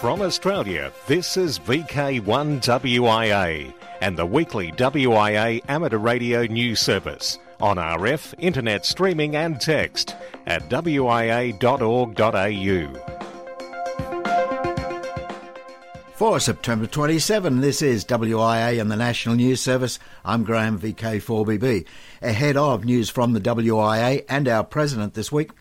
From 0.00 0.22
Australia, 0.22 0.92
this 1.08 1.36
is 1.36 1.58
VK1WIA 1.58 3.74
and 4.00 4.16
the 4.16 4.24
weekly 4.24 4.70
WIA 4.72 5.60
amateur 5.68 5.98
radio 5.98 6.44
news 6.44 6.80
service 6.80 7.38
on 7.60 7.76
RF, 7.78 8.34
internet 8.38 8.86
streaming 8.86 9.34
and 9.34 9.60
text 9.60 10.14
at 10.46 10.68
wia.org.au. 10.68 11.48
For 16.18 16.40
September 16.40 16.88
27, 16.88 17.60
this 17.60 17.80
is 17.80 18.04
WIA 18.04 18.80
and 18.80 18.90
the 18.90 18.96
National 18.96 19.36
News 19.36 19.60
Service. 19.60 20.00
I'm 20.24 20.42
Graham 20.42 20.76
VK4BB. 20.80 21.86
Ahead 22.20 22.56
of 22.56 22.84
news 22.84 23.08
from 23.08 23.34
the 23.34 23.40
WIA 23.40 24.24
and 24.28 24.48
our 24.48 24.64
President 24.64 25.14
this 25.14 25.30
week, 25.30 25.52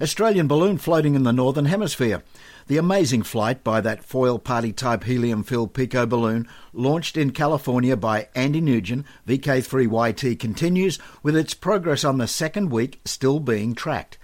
Australian 0.00 0.46
balloon 0.46 0.78
floating 0.78 1.16
in 1.16 1.24
the 1.24 1.32
Northern 1.32 1.64
Hemisphere. 1.64 2.22
The 2.68 2.76
amazing 2.76 3.24
flight 3.24 3.64
by 3.64 3.80
that 3.80 4.04
foil 4.04 4.38
party 4.38 4.72
type 4.72 5.02
helium 5.02 5.42
filled 5.42 5.74
Pico 5.74 6.06
balloon, 6.06 6.46
launched 6.72 7.16
in 7.16 7.32
California 7.32 7.96
by 7.96 8.28
Andy 8.36 8.60
Nugent, 8.60 9.06
VK3YT, 9.26 10.38
continues 10.38 11.00
with 11.24 11.34
its 11.34 11.54
progress 11.54 12.04
on 12.04 12.18
the 12.18 12.28
second 12.28 12.70
week 12.70 13.00
still 13.04 13.40
being 13.40 13.74
tracked. 13.74 14.18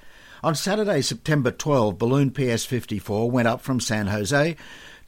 On 0.45 0.55
Saturday, 0.55 1.03
September 1.03 1.51
12, 1.51 1.99
balloon 1.99 2.31
PS 2.31 2.65
54 2.65 3.29
went 3.29 3.49
up 3.49 3.61
from 3.61 3.81
San 3.81 4.07
Jose, 4.07 4.57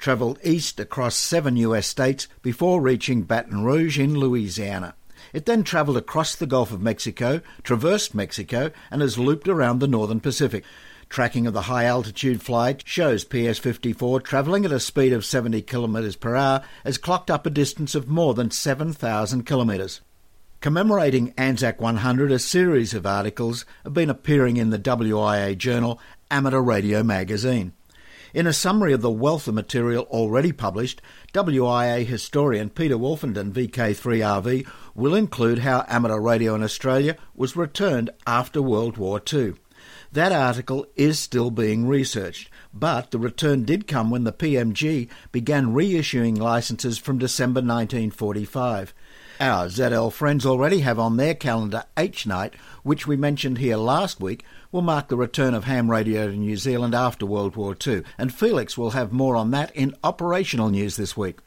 travelled 0.02 0.40
east 0.42 0.80
across 0.80 1.14
seven 1.14 1.56
US 1.58 1.86
states 1.86 2.26
before 2.42 2.80
reaching 2.80 3.22
Baton 3.22 3.62
Rouge 3.62 4.00
in 4.00 4.18
Louisiana. 4.18 4.96
It 5.32 5.46
then 5.46 5.62
travelled 5.62 5.96
across 5.96 6.34
the 6.34 6.44
Gulf 6.44 6.72
of 6.72 6.82
Mexico, 6.82 7.40
traversed 7.62 8.12
Mexico, 8.12 8.72
and 8.90 9.00
has 9.00 9.16
looped 9.16 9.46
around 9.46 9.78
the 9.78 9.86
northern 9.86 10.18
Pacific. 10.18 10.64
Tracking 11.08 11.46
of 11.46 11.54
the 11.54 11.62
high 11.62 11.84
altitude 11.84 12.42
flight 12.42 12.82
shows 12.84 13.22
PS 13.22 13.58
54 13.58 14.20
travelling 14.22 14.64
at 14.64 14.72
a 14.72 14.80
speed 14.80 15.12
of 15.12 15.24
70 15.24 15.62
km 15.62 16.18
per 16.18 16.34
hour 16.34 16.64
has 16.84 16.98
clocked 16.98 17.30
up 17.30 17.46
a 17.46 17.50
distance 17.50 17.94
of 17.94 18.08
more 18.08 18.34
than 18.34 18.50
7,000 18.50 19.46
kilometres. 19.46 20.00
Commemorating 20.60 21.32
Anzac 21.38 21.80
100, 21.80 22.32
a 22.32 22.40
series 22.40 22.92
of 22.92 23.06
articles 23.06 23.64
have 23.84 23.94
been 23.94 24.10
appearing 24.10 24.56
in 24.56 24.70
the 24.70 24.80
WIA 24.80 25.56
journal 25.56 26.00
Amateur 26.28 26.60
Radio 26.60 27.04
magazine. 27.04 27.72
In 28.34 28.46
a 28.46 28.54
summary 28.54 28.94
of 28.94 29.02
the 29.02 29.10
wealth 29.10 29.46
of 29.46 29.52
material 29.54 30.04
already 30.04 30.52
published, 30.52 31.02
WIA 31.34 32.06
historian 32.06 32.70
Peter 32.70 32.96
Wolfenden, 32.96 33.52
VK3RV, 33.52 34.66
will 34.94 35.14
include 35.14 35.58
how 35.58 35.84
amateur 35.86 36.18
radio 36.18 36.54
in 36.54 36.62
Australia 36.62 37.18
was 37.34 37.56
returned 37.56 38.08
after 38.26 38.62
World 38.62 38.96
War 38.96 39.20
II. 39.30 39.52
That 40.12 40.32
article 40.32 40.86
is 40.96 41.18
still 41.18 41.50
being 41.50 41.86
researched, 41.86 42.48
but 42.72 43.10
the 43.10 43.18
return 43.18 43.64
did 43.64 43.86
come 43.86 44.10
when 44.10 44.24
the 44.24 44.32
PMG 44.32 45.10
began 45.30 45.74
reissuing 45.74 46.38
licenses 46.38 46.96
from 46.96 47.18
December 47.18 47.58
1945. 47.58 48.94
Our 49.42 49.66
ZL 49.66 50.12
friends 50.12 50.46
already 50.46 50.82
have 50.82 51.00
on 51.00 51.16
their 51.16 51.34
calendar 51.34 51.82
H 51.96 52.28
Night, 52.28 52.54
which 52.84 53.08
we 53.08 53.16
mentioned 53.16 53.58
here 53.58 53.76
last 53.76 54.20
week, 54.20 54.44
will 54.70 54.82
mark 54.82 55.08
the 55.08 55.16
return 55.16 55.52
of 55.52 55.64
ham 55.64 55.90
radio 55.90 56.28
to 56.28 56.36
New 56.36 56.56
Zealand 56.56 56.94
after 56.94 57.26
World 57.26 57.56
War 57.56 57.76
II, 57.84 58.04
and 58.16 58.32
Felix 58.32 58.78
will 58.78 58.90
have 58.90 59.12
more 59.12 59.34
on 59.34 59.50
that 59.50 59.74
in 59.74 59.96
operational 60.04 60.68
news 60.68 60.94
this 60.94 61.16
week. 61.16 61.40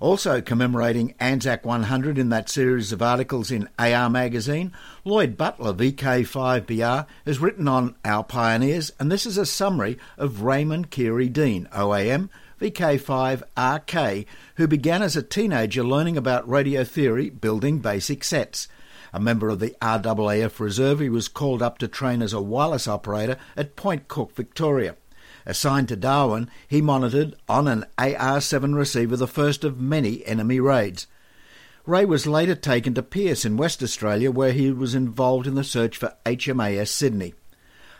Also 0.00 0.40
commemorating 0.40 1.14
Anzac 1.20 1.64
100 1.64 2.18
in 2.18 2.30
that 2.30 2.50
series 2.50 2.90
of 2.90 3.00
articles 3.00 3.52
in 3.52 3.68
AR 3.78 4.10
magazine, 4.10 4.72
Lloyd 5.04 5.36
Butler, 5.36 5.72
VK5BR, 5.72 7.06
has 7.26 7.38
written 7.38 7.68
on 7.68 7.94
our 8.04 8.24
pioneers, 8.24 8.90
and 8.98 9.12
this 9.12 9.24
is 9.24 9.38
a 9.38 9.46
summary 9.46 9.98
of 10.18 10.42
Raymond 10.42 10.90
Keary 10.90 11.28
Dean, 11.28 11.68
OAM, 11.70 12.28
VK5RK, 12.64 14.24
who 14.54 14.66
began 14.66 15.02
as 15.02 15.16
a 15.16 15.22
teenager 15.22 15.84
learning 15.84 16.16
about 16.16 16.48
radio 16.48 16.82
theory, 16.82 17.28
building 17.28 17.80
basic 17.80 18.24
sets. 18.24 18.68
A 19.12 19.20
member 19.20 19.50
of 19.50 19.60
the 19.60 19.76
RAAF 19.82 20.58
Reserve, 20.58 21.00
he 21.00 21.10
was 21.10 21.28
called 21.28 21.60
up 21.60 21.76
to 21.78 21.88
train 21.88 22.22
as 22.22 22.32
a 22.32 22.40
wireless 22.40 22.88
operator 22.88 23.36
at 23.54 23.76
Point 23.76 24.08
Cook, 24.08 24.34
Victoria. 24.34 24.96
Assigned 25.44 25.88
to 25.88 25.96
Darwin, 25.96 26.48
he 26.66 26.80
monitored 26.80 27.36
on 27.50 27.68
an 27.68 27.84
AR 27.98 28.40
7 28.40 28.74
receiver 28.74 29.18
the 29.18 29.28
first 29.28 29.62
of 29.62 29.78
many 29.78 30.24
enemy 30.24 30.58
raids. 30.58 31.06
Ray 31.84 32.06
was 32.06 32.26
later 32.26 32.54
taken 32.54 32.94
to 32.94 33.02
Pearce 33.02 33.44
in 33.44 33.58
West 33.58 33.82
Australia, 33.82 34.30
where 34.30 34.52
he 34.52 34.70
was 34.70 34.94
involved 34.94 35.46
in 35.46 35.54
the 35.54 35.64
search 35.64 35.98
for 35.98 36.16
HMAS 36.24 36.88
Sydney. 36.88 37.34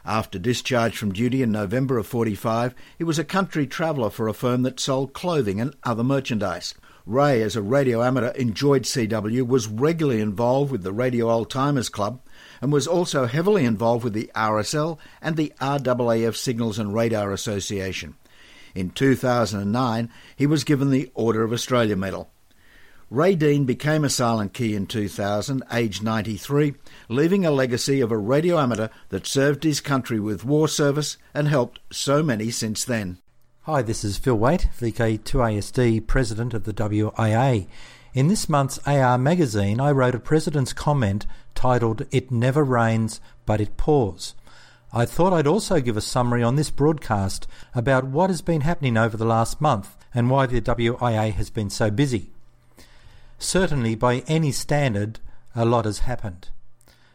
After 0.07 0.39
discharge 0.39 0.99
from 0.99 1.13
duty 1.13 1.43
in 1.43 1.51
November 1.51 1.97
of 1.97 2.07
45, 2.07 2.75
he 2.99 3.05
was 3.05 3.19
a 3.19 3.25
country 3.25 3.67
traveller 3.67 4.11
for 4.11 4.29
a 4.29 4.35
firm 4.35 4.63
that 4.63 4.79
sold 4.79 5.15
clothing 5.15 5.63
and 5.63 5.75
other 5.83 6.05
merchandise. 6.05 6.75
Ray, 7.07 7.41
as 7.43 7.57
a 7.57 7.63
radio 7.63 8.03
amateur, 8.03 8.31
enjoyed 8.33 8.83
CW, 8.83 9.47
was 9.47 9.67
regularly 9.67 10.21
involved 10.21 10.71
with 10.71 10.83
the 10.83 10.93
Radio 10.93 11.31
Old 11.31 11.51
Timers 11.51 11.89
Club, 11.89 12.21
and 12.61 12.71
was 12.71 12.87
also 12.87 13.25
heavily 13.25 13.65
involved 13.65 14.05
with 14.05 14.13
the 14.13 14.31
RSL 14.35 14.99
and 15.23 15.37
the 15.37 15.53
RAAF 15.59 16.37
Signals 16.37 16.79
and 16.79 16.93
Radar 16.93 17.33
Association. 17.33 18.15
In 18.75 18.91
2009, 18.91 20.11
he 20.37 20.47
was 20.47 20.65
given 20.65 20.91
the 20.91 21.11
Order 21.15 21.45
of 21.45 21.53
Australia 21.53 21.97
Medal. 21.97 22.31
Ray 23.11 23.35
Dean 23.35 23.67
became 23.67 24.03
a 24.03 24.09
silent 24.09 24.55
key 24.55 24.75
in 24.75 24.87
2000, 24.87 25.63
aged 25.71 26.03
93, 26.03 26.75
leaving 27.09 27.45
a 27.45 27.51
legacy 27.51 28.01
of 28.01 28.11
a 28.11 28.17
radio 28.17 28.59
amateur 28.59 28.89
that 29.11 29.27
served 29.27 29.63
his 29.63 29.81
country 29.81 30.19
with 30.19 30.45
war 30.45 30.69
service 30.69 31.19
and 31.35 31.47
helped 31.47 31.81
so 31.93 32.23
many 32.23 32.51
since 32.51 32.85
then. 32.85 33.19
Hi, 33.63 33.83
this 33.83 34.05
is 34.05 34.17
Phil 34.17 34.37
Wait, 34.37 34.69
VK2ASD 34.81 36.07
President 36.07 36.55
of 36.55 36.65
the 36.65 36.73
WIA. 36.73 37.67
In 38.15 38.29
this 38.29 38.49
month's 38.49 38.79
AR 38.87 39.19
magazine, 39.19 39.81
I 39.81 39.91
wrote 39.91 40.15
a 40.15 40.21
president's 40.21 40.73
comment 40.73 41.27
titled 41.55 42.07
It 42.11 42.31
Never 42.31 42.65
Rains, 42.65 43.21
But 43.45 43.61
It 43.61 43.77
Pours. 43.77 44.35
I 44.93 45.05
thought 45.05 45.33
I'd 45.33 45.47
also 45.47 45.81
give 45.81 45.97
a 45.97 46.01
summary 46.01 46.43
on 46.43 46.57
this 46.57 46.71
broadcast 46.71 47.47
about 47.75 48.05
what 48.05 48.31
has 48.31 48.41
been 48.41 48.63
happening 48.63 48.97
over 48.97 49.17
the 49.17 49.25
last 49.25 49.61
month 49.61 49.95
and 50.15 50.31
why 50.31 50.47
the 50.47 50.63
WIA 50.63 51.33
has 51.33 51.51
been 51.51 51.69
so 51.69 51.91
busy. 51.91 52.31
Certainly, 53.39 53.97
by 53.97 54.19
any 54.27 54.53
standard, 54.53 55.21
a 55.55 55.65
lot 55.65 55.85
has 55.85 56.01
happened. 56.01 56.49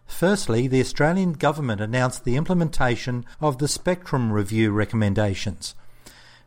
Firstly, 0.05 0.67
the 0.67 0.81
Australian 0.81 1.33
Government 1.33 1.79
announced 1.79 2.23
the 2.23 2.35
implementation 2.35 3.25
of 3.39 3.59
the 3.59 3.67
Spectrum 3.67 4.33
Review 4.33 4.71
recommendations. 4.71 5.75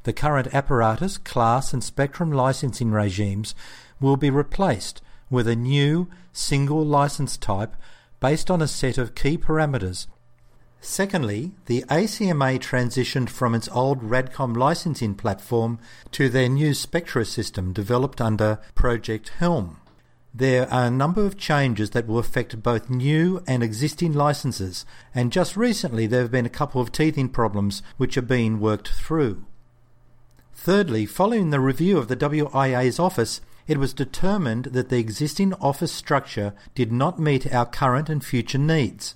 The 0.03 0.13
current 0.13 0.53
apparatus, 0.53 1.17
class, 1.17 1.73
and 1.73 1.83
spectrum 1.83 2.33
licensing 2.33 2.91
regimes 2.91 3.55
will 4.01 4.17
be 4.17 4.31
replaced 4.31 5.01
with 5.31 5.47
a 5.47 5.57
new 5.57 6.09
single 6.33 6.85
license 6.85 7.37
type 7.37 7.77
based 8.21 8.51
on 8.51 8.61
a 8.61 8.69
set 8.69 8.99
of 8.99 9.15
key 9.15 9.39
parameters. 9.39 10.07
Secondly, 10.85 11.53
the 11.67 11.85
ACMA 11.89 12.59
transitioned 12.59 13.29
from 13.29 13.55
its 13.55 13.69
old 13.69 14.03
RADCOM 14.03 14.57
licensing 14.57 15.15
platform 15.15 15.79
to 16.11 16.29
their 16.29 16.49
new 16.49 16.75
Spectra 16.75 17.25
system 17.25 17.73
developed 17.73 18.21
under 18.21 18.59
Project 18.75 19.29
Helm. 19.39 19.77
There 20.35 20.69
are 20.73 20.87
a 20.87 20.91
number 20.91 21.25
of 21.25 21.39
changes 21.39 21.91
that 21.91 22.09
will 22.09 22.19
affect 22.19 22.65
both 22.65 22.91
new 22.91 23.45
and 23.47 23.63
existing 23.63 24.13
licenses, 24.13 24.85
and 25.15 25.31
just 25.31 25.57
recently 25.57 26.09
there 26.09 26.23
have 26.23 26.33
been 26.33 26.47
a 26.47 26.51
couple 26.51 26.81
of 26.81 26.91
teething 26.91 27.29
problems 27.29 27.85
which 27.97 28.17
are 28.17 28.23
being 28.23 28.59
worked 28.59 28.89
through. 28.89 29.45
Thirdly, 30.53 31.07
following 31.07 31.51
the 31.51 31.61
review 31.61 31.97
of 31.97 32.09
the 32.09 32.17
WIA's 32.17 32.99
office, 32.99 33.41
it 33.69 33.79
was 33.79 33.95
determined 33.95 34.65
that 34.67 34.89
the 34.89 34.99
existing 34.99 35.55
office 35.55 35.93
structure 35.93 36.55
did 36.75 36.91
not 36.91 37.21
meet 37.21 37.55
our 37.55 37.67
current 37.67 38.09
and 38.09 38.25
future 38.25 38.59
needs. 38.59 39.15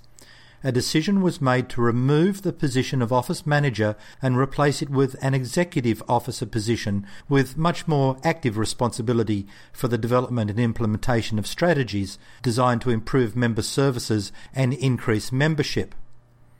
A 0.67 0.73
decision 0.73 1.23
was 1.23 1.41
made 1.41 1.69
to 1.69 1.81
remove 1.81 2.43
the 2.43 2.53
position 2.53 3.01
of 3.01 3.13
office 3.13 3.47
manager 3.47 3.95
and 4.21 4.37
replace 4.37 4.83
it 4.83 4.91
with 4.91 5.15
an 5.23 5.33
executive 5.33 6.03
officer 6.09 6.45
position 6.45 7.07
with 7.29 7.57
much 7.57 7.87
more 7.87 8.17
active 8.25 8.59
responsibility 8.59 9.47
for 9.73 9.87
the 9.87 9.97
development 9.97 10.51
and 10.51 10.59
implementation 10.59 11.39
of 11.39 11.47
strategies 11.47 12.19
designed 12.43 12.81
to 12.81 12.91
improve 12.91 13.37
member 13.37 13.63
services 13.63 14.33
and 14.53 14.75
increase 14.75 15.31
membership. 15.31 15.95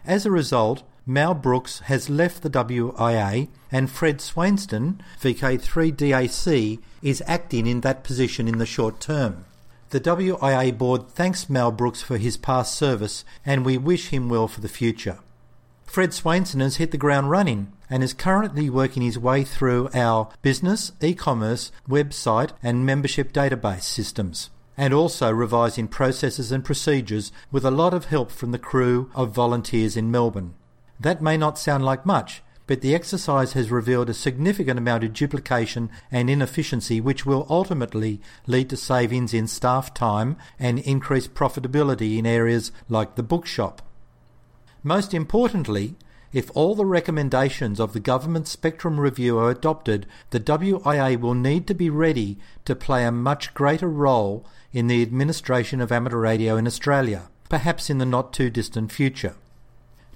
As 0.05 0.25
a 0.25 0.31
result, 0.31 0.85
Mal 1.05 1.35
Brooks 1.35 1.81
has 1.87 2.09
left 2.09 2.45
the 2.45 2.51
WIA 2.51 3.49
and 3.73 3.91
Fred 3.91 4.21
Swainston, 4.21 5.03
VK3DAC, 5.21 6.79
is 7.03 7.25
acting 7.27 7.67
in 7.67 7.81
that 7.81 8.05
position 8.05 8.47
in 8.47 8.59
the 8.59 8.67
short 8.67 9.01
term. 9.01 9.47
The 9.91 10.01
WIA 10.01 10.77
board 10.77 11.09
thanks 11.09 11.49
Mal 11.49 11.71
Brooks 11.71 12.03
for 12.03 12.19
his 12.19 12.37
past 12.37 12.75
service 12.75 13.25
and 13.45 13.65
we 13.65 13.79
wish 13.79 14.09
him 14.09 14.29
well 14.29 14.49
for 14.49 14.61
the 14.61 14.69
future. 14.69 15.19
Fred 15.85 16.13
Swainston 16.13 16.59
has 16.61 16.77
hit 16.77 16.91
the 16.91 16.99
ground 16.99 17.31
running 17.31 17.73
and 17.89 18.03
is 18.03 18.13
currently 18.13 18.69
working 18.69 19.03
his 19.03 19.19
way 19.19 19.45
through 19.45 19.89
our 19.95 20.29
business, 20.43 20.91
e 21.01 21.15
commerce, 21.15 21.71
website, 21.89 22.51
and 22.63 22.85
membership 22.85 23.33
database 23.33 23.83
systems. 23.83 24.51
and 24.77 24.93
also 24.93 25.31
revising 25.31 25.89
processes 25.89 26.53
and 26.53 26.65
procedures 26.65 27.33
with 27.51 27.65
a 27.65 27.71
lot 27.71 27.95
of 27.95 28.07
help 28.07 28.31
from 28.31 28.53
the 28.53 28.59
crew 28.59 29.11
of 29.15 29.31
volunteers 29.31 29.97
in 29.97 30.11
Melbourne. 30.11 30.55
That 31.01 31.23
may 31.23 31.37
not 31.37 31.59
sound 31.59 31.85
like 31.85 32.05
much, 32.05 32.43
but 32.67 32.81
the 32.81 32.95
exercise 32.95 33.53
has 33.53 33.71
revealed 33.71 34.11
a 34.11 34.15
significant 34.15 34.79
amount 34.79 35.05
of 35.05 35.13
duplication 35.13 35.91
and 36.11 36.29
inefficiency 36.29 37.01
which 37.01 37.25
will 37.25 37.47
ultimately 37.49 38.21
lead 38.47 38.69
to 38.71 38.77
savings 38.77 39.33
in 39.33 39.47
staff 39.47 39.95
time 39.95 40.37
and 40.59 40.79
increased 40.81 41.35
profitability 41.35 42.19
in 42.19 42.27
areas 42.27 42.73
like 42.89 43.15
the 43.15 43.23
bookshop. 43.23 43.83
Most 44.83 45.15
importantly, 45.15 45.97
if 46.33 46.51
all 46.55 46.75
the 46.75 46.85
recommendations 46.85 47.81
of 47.81 47.93
the 47.93 48.01
government 48.01 48.47
spectrum 48.47 49.01
review 49.01 49.39
are 49.39 49.51
adopted, 49.51 50.07
the 50.31 50.41
WIA 50.41 51.19
will 51.19 51.35
need 51.35 51.67
to 51.67 51.75
be 51.75 51.89
ready 51.89 52.39
to 52.65 52.77
play 52.77 53.05
a 53.05 53.13
much 53.13 53.55
greater 53.55 53.89
role 53.89 54.45
in 54.73 54.89
the 54.89 55.03
administration 55.03 55.81
of 55.81 55.91
amateur 55.91 56.19
radio 56.19 56.57
in 56.57 56.67
Australia, 56.67 57.31
perhaps 57.49 57.89
in 57.89 57.99
the 57.99 58.05
not 58.05 58.33
too 58.33 58.51
distant 58.51 58.93
future. 58.93 59.37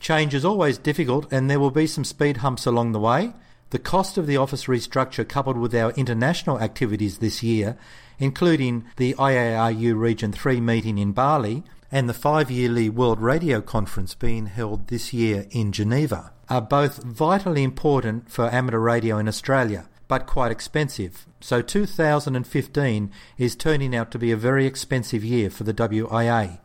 Change 0.01 0.33
is 0.33 0.47
always 0.47 0.79
difficult 0.79 1.31
and 1.31 1.49
there 1.49 1.61
will 1.61 1.71
be 1.71 1.87
some 1.87 2.05
speed 2.05 2.39
humps 2.39 2.65
along 2.65 2.93
the 2.93 2.99
way. 2.99 3.35
The 3.69 3.79
cost 3.79 4.17
of 4.17 4.27
the 4.27 4.39
office 4.39 4.65
restructure 4.65 5.29
coupled 5.29 5.59
with 5.59 5.75
our 5.75 5.93
international 5.93 6.59
activities 6.59 7.19
this 7.19 7.43
year, 7.43 7.77
including 8.19 8.87
the 8.97 9.15
IARU 9.15 9.97
Region 9.97 10.33
3 10.33 10.59
meeting 10.61 10.97
in 10.97 11.13
Bali 11.13 11.63
and 11.93 12.09
the 12.09 12.15
five 12.15 12.51
yearly 12.51 12.89
World 12.89 13.21
Radio 13.21 13.61
Conference 13.61 14.15
being 14.15 14.47
held 14.47 14.89
this 14.89 15.13
year 15.13 15.47
in 15.51 15.71
Geneva, 15.71 16.33
are 16.49 16.63
both 16.63 17.03
vitally 17.03 17.63
important 17.63 18.31
for 18.31 18.53
amateur 18.53 18.79
radio 18.79 19.19
in 19.19 19.29
Australia, 19.29 19.89
but 20.09 20.27
quite 20.27 20.51
expensive. 20.51 21.27
So 21.41 21.61
2015 21.61 23.11
is 23.37 23.55
turning 23.55 23.95
out 23.95 24.11
to 24.13 24.19
be 24.19 24.33
a 24.33 24.37
very 24.37 24.67
expensive 24.67 25.23
year 25.23 25.51
for 25.51 25.65
the 25.65 25.75
WIA. 25.75 26.59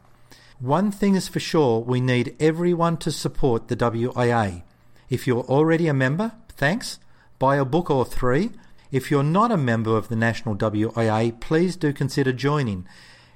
One 0.60 0.90
thing 0.90 1.16
is 1.16 1.28
for 1.28 1.42
sure, 1.42 1.81
we 1.81 2.00
need 2.00 2.36
everyone 2.40 2.96
to 2.98 3.12
support 3.12 3.68
the 3.68 3.75
WIA. 3.75 4.63
If 5.10 5.28
you're 5.28 5.44
already 5.44 5.88
a 5.88 5.94
member, 5.94 6.31
thanks. 6.50 6.98
Buy 7.40 7.57
a 7.57 7.66
book 7.66 7.90
or 7.90 8.06
three. 8.06 8.52
If 8.90 9.12
you're 9.12 9.22
not 9.22 9.52
a 9.52 9.57
member 9.57 9.98
of 9.98 10.07
the 10.07 10.16
National 10.16 10.56
WIA, 10.56 11.38
please 11.42 11.75
do 11.75 11.92
consider 11.92 12.31
joining. 12.31 12.88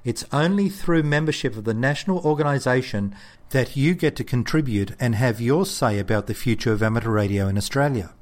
It's 0.02 0.24
only 0.32 0.70
through 0.70 1.02
membership 1.02 1.56
of 1.56 1.64
the 1.64 1.74
national 1.74 2.20
organisation 2.20 3.14
that 3.50 3.76
you 3.76 3.94
get 3.94 4.16
to 4.16 4.24
contribute 4.24 4.92
and 4.98 5.14
have 5.14 5.42
your 5.42 5.66
say 5.66 5.98
about 5.98 6.26
the 6.26 6.32
future 6.32 6.72
of 6.72 6.82
amateur 6.82 7.10
radio 7.10 7.48
in 7.48 7.58
Australia. 7.58 8.14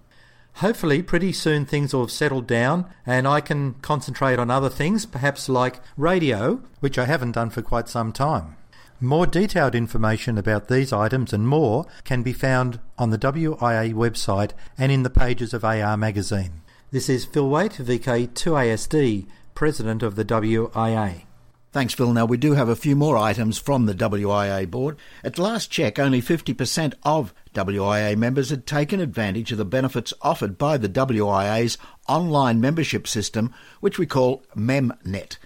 Hopefully, 0.54 1.04
pretty 1.04 1.32
soon 1.32 1.64
things 1.64 1.94
will 1.94 2.00
have 2.00 2.10
settled 2.10 2.48
down 2.48 2.92
and 3.06 3.28
I 3.28 3.40
can 3.40 3.74
concentrate 3.74 4.40
on 4.40 4.50
other 4.50 4.68
things, 4.68 5.06
perhaps 5.06 5.48
like 5.48 5.78
radio, 5.96 6.62
which 6.80 6.98
I 6.98 7.04
haven't 7.04 7.32
done 7.32 7.50
for 7.50 7.62
quite 7.62 7.88
some 7.88 8.12
time. 8.12 8.56
More 9.00 9.28
detailed 9.28 9.76
information 9.76 10.38
about 10.38 10.66
these 10.66 10.92
items 10.92 11.32
and 11.32 11.46
more 11.46 11.86
can 12.02 12.24
be 12.24 12.32
found 12.32 12.80
on 12.98 13.10
the 13.10 13.18
WIA 13.18 13.94
website 13.94 14.50
and 14.76 14.90
in 14.90 15.04
the 15.04 15.10
pages 15.10 15.54
of 15.54 15.64
AR 15.64 15.96
magazine. 15.96 16.62
This 16.90 17.08
is 17.08 17.24
Phil 17.24 17.48
Wait, 17.48 17.74
VK2ASD, 17.74 19.26
President 19.54 20.02
of 20.02 20.16
the 20.16 20.24
WIA. 20.24 21.22
Thanks, 21.70 21.94
Phil. 21.94 22.12
Now, 22.12 22.24
we 22.24 22.38
do 22.38 22.54
have 22.54 22.68
a 22.68 22.74
few 22.74 22.96
more 22.96 23.16
items 23.16 23.56
from 23.56 23.86
the 23.86 23.94
WIA 23.94 24.68
board. 24.68 24.96
At 25.22 25.38
last 25.38 25.70
check, 25.70 26.00
only 26.00 26.20
50% 26.20 26.94
of 27.04 27.32
WIA 27.54 28.16
members 28.16 28.50
had 28.50 28.66
taken 28.66 28.98
advantage 28.98 29.52
of 29.52 29.58
the 29.58 29.64
benefits 29.64 30.12
offered 30.22 30.58
by 30.58 30.76
the 30.76 30.88
WIA's 30.88 31.78
online 32.08 32.60
membership 32.60 33.06
system, 33.06 33.54
which 33.78 33.96
we 33.96 34.06
call 34.06 34.42
MemNet. 34.56 35.36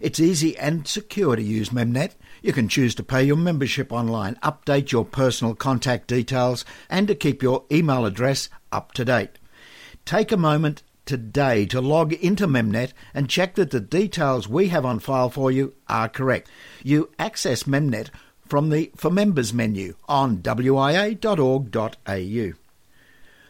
It's 0.00 0.18
easy 0.18 0.56
and 0.56 0.86
secure 0.88 1.36
to 1.36 1.42
use 1.42 1.68
MemNet. 1.70 2.12
You 2.42 2.52
can 2.52 2.68
choose 2.68 2.96
to 2.96 3.04
pay 3.04 3.22
your 3.22 3.36
membership 3.36 3.92
online, 3.92 4.34
update 4.42 4.90
your 4.90 5.04
personal 5.04 5.54
contact 5.54 6.08
details, 6.08 6.64
and 6.90 7.06
to 7.06 7.14
keep 7.14 7.40
your 7.40 7.64
email 7.70 8.04
address 8.04 8.48
up 8.72 8.90
to 8.92 9.04
date. 9.04 9.38
Take 10.04 10.32
a 10.32 10.36
moment 10.36 10.82
today 11.06 11.66
to 11.66 11.80
log 11.80 12.12
into 12.14 12.48
MemNet 12.48 12.92
and 13.14 13.30
check 13.30 13.54
that 13.54 13.70
the 13.70 13.80
details 13.80 14.48
we 14.48 14.68
have 14.68 14.84
on 14.84 14.98
file 14.98 15.30
for 15.30 15.52
you 15.52 15.74
are 15.88 16.08
correct. 16.08 16.50
You 16.82 17.10
access 17.16 17.62
MemNet 17.62 18.10
from 18.44 18.70
the 18.70 18.90
For 18.96 19.10
Members 19.10 19.54
menu 19.54 19.94
on 20.08 20.38
wia.org.au. 20.38 21.72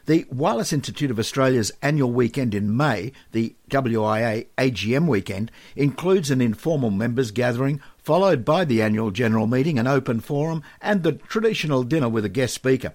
The 0.05 0.27
Wireless 0.31 0.73
Institute 0.73 1.13
of 1.13 1.19
Australia's 1.21 1.71
annual 1.81 2.11
weekend 2.11 2.57
in 2.57 2.77
May, 2.77 3.13
the 3.31 3.55
WIA 3.71 4.49
AGM 4.59 5.07
weekend, 5.07 5.53
includes 5.77 6.31
an 6.31 6.41
informal 6.41 6.91
members 6.91 7.31
gathering 7.31 7.81
followed 8.03 8.45
by 8.45 8.65
the 8.65 8.83
annual 8.83 9.11
general 9.11 9.47
meeting, 9.47 9.79
an 9.79 9.87
open 9.87 10.21
forum, 10.21 10.63
and 10.81 11.03
the 11.03 11.13
traditional 11.13 11.85
dinner 11.85 12.09
with 12.09 12.25
a 12.25 12.29
guest 12.29 12.55
speaker. 12.55 12.93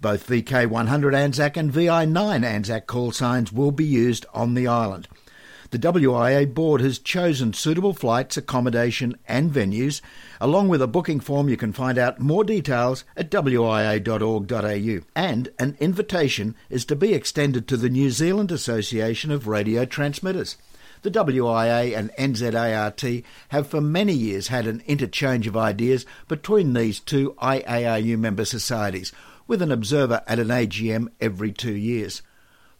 Both 0.00 0.26
VK100 0.28 1.14
ANZAC 1.14 1.56
and 1.56 1.72
VI9 1.72 2.44
ANZAC 2.44 2.86
call 2.86 3.12
signs 3.12 3.52
will 3.52 3.72
be 3.72 3.84
used 3.84 4.26
on 4.32 4.54
the 4.54 4.66
island. 4.66 5.08
The 5.70 5.78
WIA 5.78 6.54
board 6.54 6.80
has 6.80 6.98
chosen 6.98 7.52
suitable 7.52 7.92
flights, 7.92 8.36
accommodation, 8.36 9.16
and 9.26 9.50
venues. 9.52 10.00
Along 10.40 10.68
with 10.68 10.80
a 10.80 10.86
booking 10.86 11.18
form, 11.18 11.48
you 11.48 11.56
can 11.56 11.72
find 11.72 11.98
out 11.98 12.20
more 12.20 12.44
details 12.44 13.04
at 13.16 13.30
wia.org.au. 13.30 15.00
And 15.16 15.48
an 15.58 15.76
invitation 15.80 16.54
is 16.70 16.84
to 16.84 16.94
be 16.94 17.14
extended 17.14 17.66
to 17.66 17.76
the 17.76 17.88
New 17.88 18.10
Zealand 18.10 18.52
Association 18.52 19.32
of 19.32 19.48
Radio 19.48 19.84
Transmitters. 19.84 20.56
The 21.06 21.24
WIA 21.24 21.96
and 21.96 22.10
NZART 22.18 23.22
have 23.50 23.68
for 23.68 23.80
many 23.80 24.12
years 24.12 24.48
had 24.48 24.66
an 24.66 24.82
interchange 24.88 25.46
of 25.46 25.56
ideas 25.56 26.04
between 26.26 26.72
these 26.72 26.98
two 26.98 27.36
IARU 27.40 28.18
member 28.18 28.44
societies, 28.44 29.12
with 29.46 29.62
an 29.62 29.70
observer 29.70 30.22
at 30.26 30.40
an 30.40 30.48
AGM 30.48 31.06
every 31.20 31.52
two 31.52 31.76
years. 31.76 32.22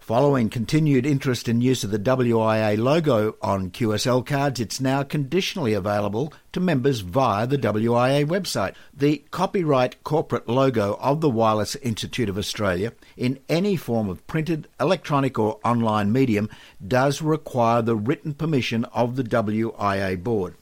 Following 0.07 0.51
continued 0.51 1.05
interest 1.05 1.49
in 1.49 1.61
use 1.61 1.83
of 1.83 1.91
the 1.91 1.99
WIA 1.99 2.79
logo 2.79 3.35
on 3.43 3.73
QSL 3.73 4.25
cards, 4.25 4.61
it's 4.61 4.81
now 4.81 5.03
conditionally 5.03 5.73
available 5.73 6.33
to 6.53 6.61
members 6.61 7.01
via 7.01 7.45
the 7.45 7.59
WIA 7.59 8.25
website. 8.25 8.77
The 8.95 9.25
copyright 9.33 10.05
corporate 10.05 10.49
logo 10.49 10.97
of 11.01 11.21
the 11.21 11.29
Wireless 11.29 11.75
Institute 11.75 12.29
of 12.29 12.39
Australia 12.39 12.93
in 13.17 13.41
any 13.49 13.75
form 13.75 14.09
of 14.09 14.25
printed, 14.29 14.69
electronic, 14.79 15.41
or 15.41 15.59
online 15.65 16.13
medium 16.13 16.51
does 16.87 17.21
require 17.21 17.83
the 17.83 17.97
written 17.97 18.33
permission 18.33 18.85
of 18.85 19.17
the 19.17 19.25
WIA 19.25 20.23
board. 20.23 20.55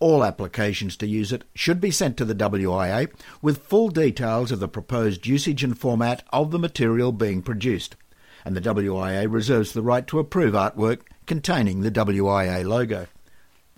All 0.00 0.24
applications 0.24 0.96
to 0.96 1.06
use 1.06 1.30
it 1.30 1.44
should 1.54 1.82
be 1.82 1.90
sent 1.90 2.16
to 2.16 2.24
the 2.24 2.34
WIA 2.34 3.10
with 3.42 3.66
full 3.66 3.90
details 3.90 4.50
of 4.50 4.60
the 4.60 4.66
proposed 4.66 5.26
usage 5.26 5.62
and 5.62 5.78
format 5.78 6.24
of 6.30 6.52
the 6.52 6.58
material 6.58 7.12
being 7.12 7.42
produced 7.42 7.94
and 8.44 8.56
the 8.56 8.60
WIA 8.60 9.30
reserves 9.30 9.72
the 9.72 9.82
right 9.82 10.06
to 10.06 10.18
approve 10.18 10.54
artwork 10.54 11.00
containing 11.26 11.80
the 11.80 11.90
WIA 11.90 12.64
logo. 12.64 13.06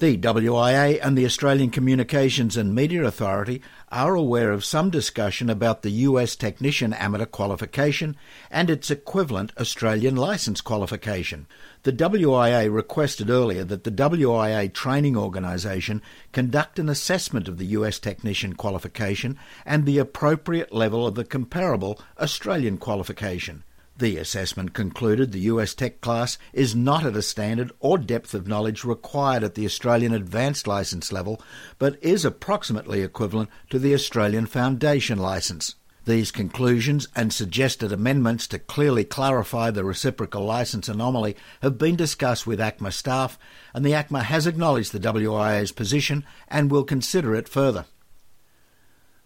The 0.00 0.16
WIA 0.16 0.98
and 1.02 1.18
the 1.18 1.26
Australian 1.26 1.68
Communications 1.68 2.56
and 2.56 2.74
Media 2.74 3.04
Authority 3.04 3.60
are 3.92 4.14
aware 4.14 4.50
of 4.50 4.64
some 4.64 4.88
discussion 4.88 5.50
about 5.50 5.82
the 5.82 5.90
US 5.90 6.36
Technician 6.36 6.94
Amateur 6.94 7.26
qualification 7.26 8.16
and 8.50 8.70
its 8.70 8.90
equivalent 8.90 9.52
Australian 9.58 10.16
licence 10.16 10.62
qualification. 10.62 11.46
The 11.82 11.92
WIA 11.92 12.72
requested 12.72 13.28
earlier 13.28 13.62
that 13.64 13.84
the 13.84 13.90
WIA 13.90 14.72
training 14.72 15.18
organisation 15.18 16.00
conduct 16.32 16.78
an 16.78 16.88
assessment 16.88 17.46
of 17.46 17.58
the 17.58 17.66
US 17.66 17.98
Technician 17.98 18.54
qualification 18.54 19.38
and 19.66 19.84
the 19.84 19.98
appropriate 19.98 20.72
level 20.72 21.06
of 21.06 21.14
the 21.14 21.26
comparable 21.26 22.00
Australian 22.18 22.78
qualification. 22.78 23.64
The 24.00 24.16
assessment 24.16 24.72
concluded 24.72 25.30
the 25.30 25.40
US 25.40 25.74
Tech 25.74 26.00
class 26.00 26.38
is 26.54 26.74
not 26.74 27.04
at 27.04 27.16
a 27.16 27.20
standard 27.20 27.70
or 27.80 27.98
depth 27.98 28.32
of 28.32 28.48
knowledge 28.48 28.82
required 28.82 29.44
at 29.44 29.56
the 29.56 29.66
Australian 29.66 30.14
Advanced 30.14 30.66
Licence 30.66 31.12
level, 31.12 31.38
but 31.78 32.02
is 32.02 32.24
approximately 32.24 33.02
equivalent 33.02 33.50
to 33.68 33.78
the 33.78 33.92
Australian 33.92 34.46
Foundation 34.46 35.18
Licence. 35.18 35.74
These 36.06 36.30
conclusions 36.30 37.08
and 37.14 37.30
suggested 37.30 37.92
amendments 37.92 38.46
to 38.46 38.58
clearly 38.58 39.04
clarify 39.04 39.70
the 39.70 39.84
reciprocal 39.84 40.46
licence 40.46 40.88
anomaly 40.88 41.36
have 41.60 41.76
been 41.76 41.94
discussed 41.94 42.46
with 42.46 42.58
ACMA 42.58 42.94
staff, 42.94 43.38
and 43.74 43.84
the 43.84 43.92
ACMA 43.92 44.22
has 44.22 44.46
acknowledged 44.46 44.92
the 44.92 44.98
WIA's 44.98 45.72
position 45.72 46.24
and 46.48 46.70
will 46.70 46.84
consider 46.84 47.34
it 47.34 47.50
further. 47.50 47.84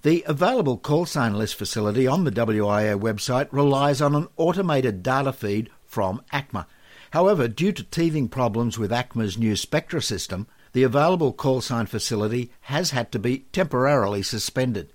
The 0.05 0.23
available 0.27 0.77
call 0.77 1.07
sign 1.07 1.33
list 1.33 1.55
facility 1.55 2.07
on 2.07 2.25
the 2.25 2.31
WIA 2.31 3.01
website 3.01 3.49
relies 3.51 4.03
on 4.03 4.15
an 4.15 4.29
automated 4.37 5.03
data 5.03 5.33
feed 5.33 5.71
from 5.87 6.21
ACMA. 6.31 6.67
However, 7.13 7.49
due 7.49 7.73
to 7.73 7.83
teething 7.83 8.29
problems 8.29 8.79
with 8.79 8.91
ACMA's 8.91 9.39
new 9.39 9.57
Spectra 9.57 10.03
system, 10.03 10.47
the 10.75 10.83
available 10.83 11.33
call 11.33 11.63
sign 11.63 11.87
facility 11.87 12.53
has 12.61 12.91
had 12.91 13.11
to 13.13 13.19
be 13.19 13.47
temporarily 13.51 14.23
suspended. 14.23 14.93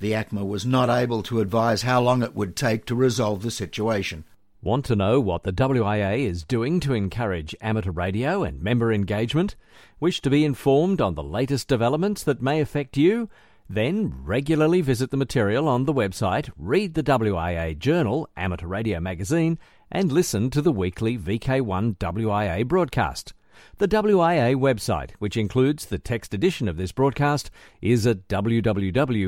The 0.00 0.12
ACMA 0.12 0.46
was 0.46 0.64
not 0.64 0.88
able 0.88 1.22
to 1.24 1.40
advise 1.40 1.82
how 1.82 2.00
long 2.00 2.22
it 2.22 2.34
would 2.34 2.56
take 2.56 2.86
to 2.86 2.94
resolve 2.94 3.42
the 3.42 3.50
situation. 3.50 4.24
Want 4.62 4.86
to 4.86 4.96
know 4.96 5.20
what 5.20 5.42
the 5.42 5.52
WIA 5.52 6.20
is 6.20 6.44
doing 6.44 6.80
to 6.80 6.94
encourage 6.94 7.54
amateur 7.60 7.90
radio 7.90 8.42
and 8.42 8.62
member 8.62 8.90
engagement? 8.90 9.54
Wish 10.00 10.22
to 10.22 10.30
be 10.30 10.46
informed 10.46 11.02
on 11.02 11.14
the 11.14 11.22
latest 11.22 11.68
developments 11.68 12.24
that 12.24 12.40
may 12.40 12.62
affect 12.62 12.96
you? 12.96 13.28
Then 13.68 14.14
regularly 14.22 14.80
visit 14.80 15.10
the 15.10 15.16
material 15.16 15.66
on 15.68 15.84
the 15.84 15.92
website, 15.92 16.50
read 16.56 16.94
the 16.94 17.02
WIA 17.02 17.76
Journal, 17.76 18.28
Amateur 18.36 18.68
Radio 18.68 19.00
Magazine, 19.00 19.58
and 19.90 20.12
listen 20.12 20.50
to 20.50 20.62
the 20.62 20.72
weekly 20.72 21.18
VK1 21.18 21.96
WIA 21.96 22.66
broadcast. 22.66 23.34
The 23.78 23.88
WIA 23.88 24.54
website, 24.54 25.10
which 25.18 25.36
includes 25.36 25.86
the 25.86 25.98
text 25.98 26.32
edition 26.32 26.68
of 26.68 26.76
this 26.76 26.92
broadcast, 26.92 27.50
is 27.82 28.06
at 28.06 28.28
www.wia.org.au. 28.28 29.26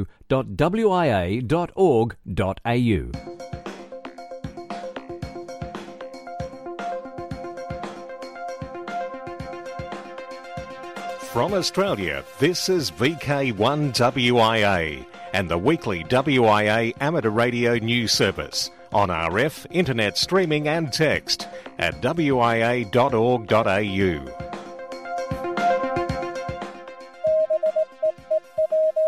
From 11.39 11.55
Australia, 11.55 12.25
this 12.41 12.69
is 12.69 12.91
VK1WIA 12.91 15.07
and 15.33 15.49
the 15.49 15.57
weekly 15.57 16.03
WIA 16.03 16.93
amateur 17.01 17.31
radio 17.31 17.77
news 17.77 18.11
service 18.11 18.73
on 18.93 19.11
RF, 19.11 19.65
internet 19.71 20.19
streaming 20.19 20.67
and 20.67 20.93
text 20.93 21.47
at 21.79 22.03
wia.org.au. 22.03 22.89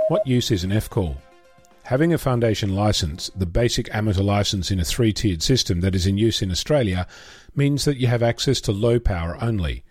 What 0.06 0.24
use 0.24 0.52
is 0.52 0.62
an 0.62 0.70
F-call? 0.70 1.16
Having 1.82 2.12
a 2.12 2.18
foundation 2.18 2.76
license, 2.76 3.28
the 3.34 3.44
basic 3.44 3.92
amateur 3.92 4.22
license 4.22 4.70
in 4.70 4.78
a 4.78 4.84
three-tiered 4.84 5.42
system 5.42 5.80
that 5.80 5.96
is 5.96 6.06
in 6.06 6.16
use 6.16 6.42
in 6.42 6.52
Australia, 6.52 7.08
means 7.56 7.84
that 7.86 7.96
you 7.96 8.06
have 8.06 8.22
access 8.22 8.60
to 8.60 8.70
low 8.70 9.00
power 9.00 9.36
only– 9.42 9.82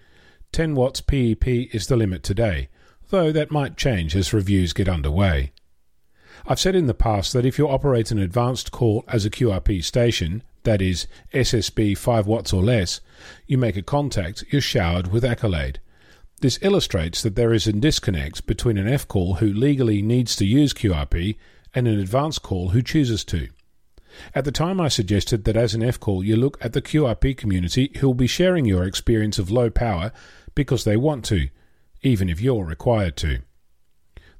10 0.51 0.75
watts 0.75 1.01
PEP 1.01 1.47
is 1.47 1.87
the 1.87 1.95
limit 1.95 2.23
today, 2.23 2.69
though 3.09 3.31
that 3.31 3.51
might 3.51 3.77
change 3.77 4.15
as 4.15 4.33
reviews 4.33 4.73
get 4.73 4.89
underway. 4.89 5.51
I've 6.45 6.59
said 6.59 6.75
in 6.75 6.87
the 6.87 6.93
past 6.93 7.33
that 7.33 7.45
if 7.45 7.57
you 7.57 7.67
operate 7.67 8.11
an 8.11 8.19
advanced 8.19 8.71
call 8.71 9.03
as 9.07 9.25
a 9.25 9.29
QRP 9.29 9.83
station, 9.83 10.43
that 10.63 10.81
is, 10.81 11.07
SSB 11.33 11.97
5 11.97 12.27
watts 12.27 12.53
or 12.53 12.63
less, 12.63 13.01
you 13.45 13.57
make 13.57 13.77
a 13.77 13.81
contact, 13.81 14.43
you're 14.49 14.61
showered 14.61 15.11
with 15.11 15.23
accolade. 15.23 15.79
This 16.41 16.59
illustrates 16.61 17.21
that 17.21 17.35
there 17.35 17.53
is 17.53 17.67
a 17.67 17.73
disconnect 17.73 18.45
between 18.45 18.77
an 18.77 18.87
F 18.87 19.07
call 19.07 19.35
who 19.35 19.53
legally 19.53 20.01
needs 20.01 20.35
to 20.37 20.45
use 20.45 20.73
QRP 20.73 21.37
and 21.75 21.87
an 21.87 21.99
advanced 21.99 22.41
call 22.41 22.69
who 22.69 22.81
chooses 22.81 23.23
to. 23.25 23.49
At 24.33 24.45
the 24.45 24.51
time, 24.51 24.81
I 24.81 24.87
suggested 24.87 25.43
that 25.43 25.57
as 25.57 25.73
an 25.73 25.83
F 25.83 25.99
call, 25.99 26.23
you 26.23 26.35
look 26.35 26.57
at 26.61 26.73
the 26.73 26.81
QRP 26.81 27.37
community 27.37 27.91
who 27.97 28.07
will 28.07 28.13
be 28.15 28.27
sharing 28.27 28.65
your 28.65 28.83
experience 28.83 29.37
of 29.37 29.51
low 29.51 29.69
power 29.69 30.11
because 30.59 30.83
they 30.83 30.97
want 30.97 31.23
to, 31.23 31.47
even 32.01 32.27
if 32.27 32.41
you're 32.41 32.65
required 32.65 33.15
to. 33.15 33.39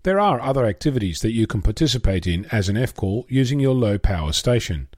There 0.04 0.20
are 0.20 0.42
other 0.42 0.66
activities 0.66 1.22
that 1.22 1.32
you 1.32 1.48
can 1.48 1.62
participate 1.62 2.28
in 2.28 2.46
as 2.52 2.68
an 2.68 2.76
F-call 2.76 3.26
using 3.30 3.62
your 3.62 3.74
low 3.74 3.98
power 3.98 4.34
station. 4.34 4.90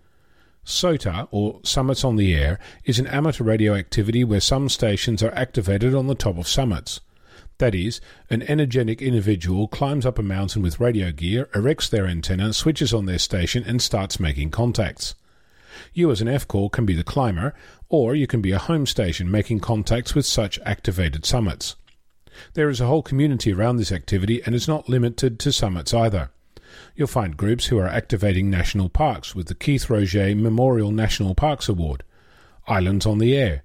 SOTA, 0.64 1.28
or 1.30 1.60
Summits 1.62 2.04
on 2.04 2.16
the 2.16 2.34
Air, 2.34 2.58
is 2.86 2.98
an 2.98 3.06
amateur 3.06 3.44
radio 3.44 3.76
activity 3.76 4.24
where 4.24 4.40
some 4.40 4.68
stations 4.68 5.22
are 5.22 5.32
activated 5.36 5.94
on 5.94 6.08
the 6.08 6.16
top 6.16 6.40
of 6.40 6.48
summits. 6.48 7.02
That 7.60 7.76
is, 7.76 8.02
an 8.32 8.42
energetic 8.42 9.00
individual 9.00 9.68
climbs 9.68 10.08
up 10.08 10.18
a 10.18 10.24
mountain 10.24 10.64
with 10.64 10.80
radio 10.80 11.12
gear, 11.12 11.50
erects 11.54 11.88
their 11.88 12.08
antenna, 12.08 12.52
switches 12.52 12.96
on 12.96 13.06
their 13.06 13.20
station, 13.20 13.64
and 13.64 13.80
starts 13.80 14.20
making 14.20 14.50
contacts. 14.50 15.14
You, 15.94 16.10
as 16.10 16.20
an 16.20 16.28
F 16.28 16.48
call, 16.48 16.70
can 16.70 16.88
be 16.88 16.96
the 16.96 17.04
climber, 17.04 17.54
or 17.92 18.16
you 18.16 18.26
can 18.26 18.42
be 18.42 18.54
a 18.54 18.58
home 18.58 18.86
station 18.86 19.30
making 19.30 19.60
contacts 19.60 20.16
with 20.16 20.26
such 20.26 20.58
activated 20.66 21.26
summits. 21.26 21.76
There 22.54 22.70
is 22.70 22.80
a 22.80 22.88
whole 22.88 23.04
community 23.04 23.52
around 23.52 23.76
this 23.76 23.92
activity, 23.92 24.42
and 24.46 24.56
it's 24.56 24.68
not 24.68 24.88
limited 24.88 25.38
to 25.40 25.52
summits 25.52 25.94
either. 25.94 26.30
You'll 26.96 27.08
find 27.08 27.36
groups 27.36 27.66
who 27.66 27.78
are 27.78 27.88
activating 27.88 28.50
national 28.50 28.88
parks 28.88 29.36
with 29.36 29.48
the 29.48 29.56
Keith 29.56 29.88
Roget 29.88 30.38
Memorial 30.38 30.92
National 30.92 31.36
Parks 31.36 31.68
Award, 31.68 32.04
Islands 32.66 33.06
on 33.06 33.18
the 33.18 33.36
Air, 33.36 33.64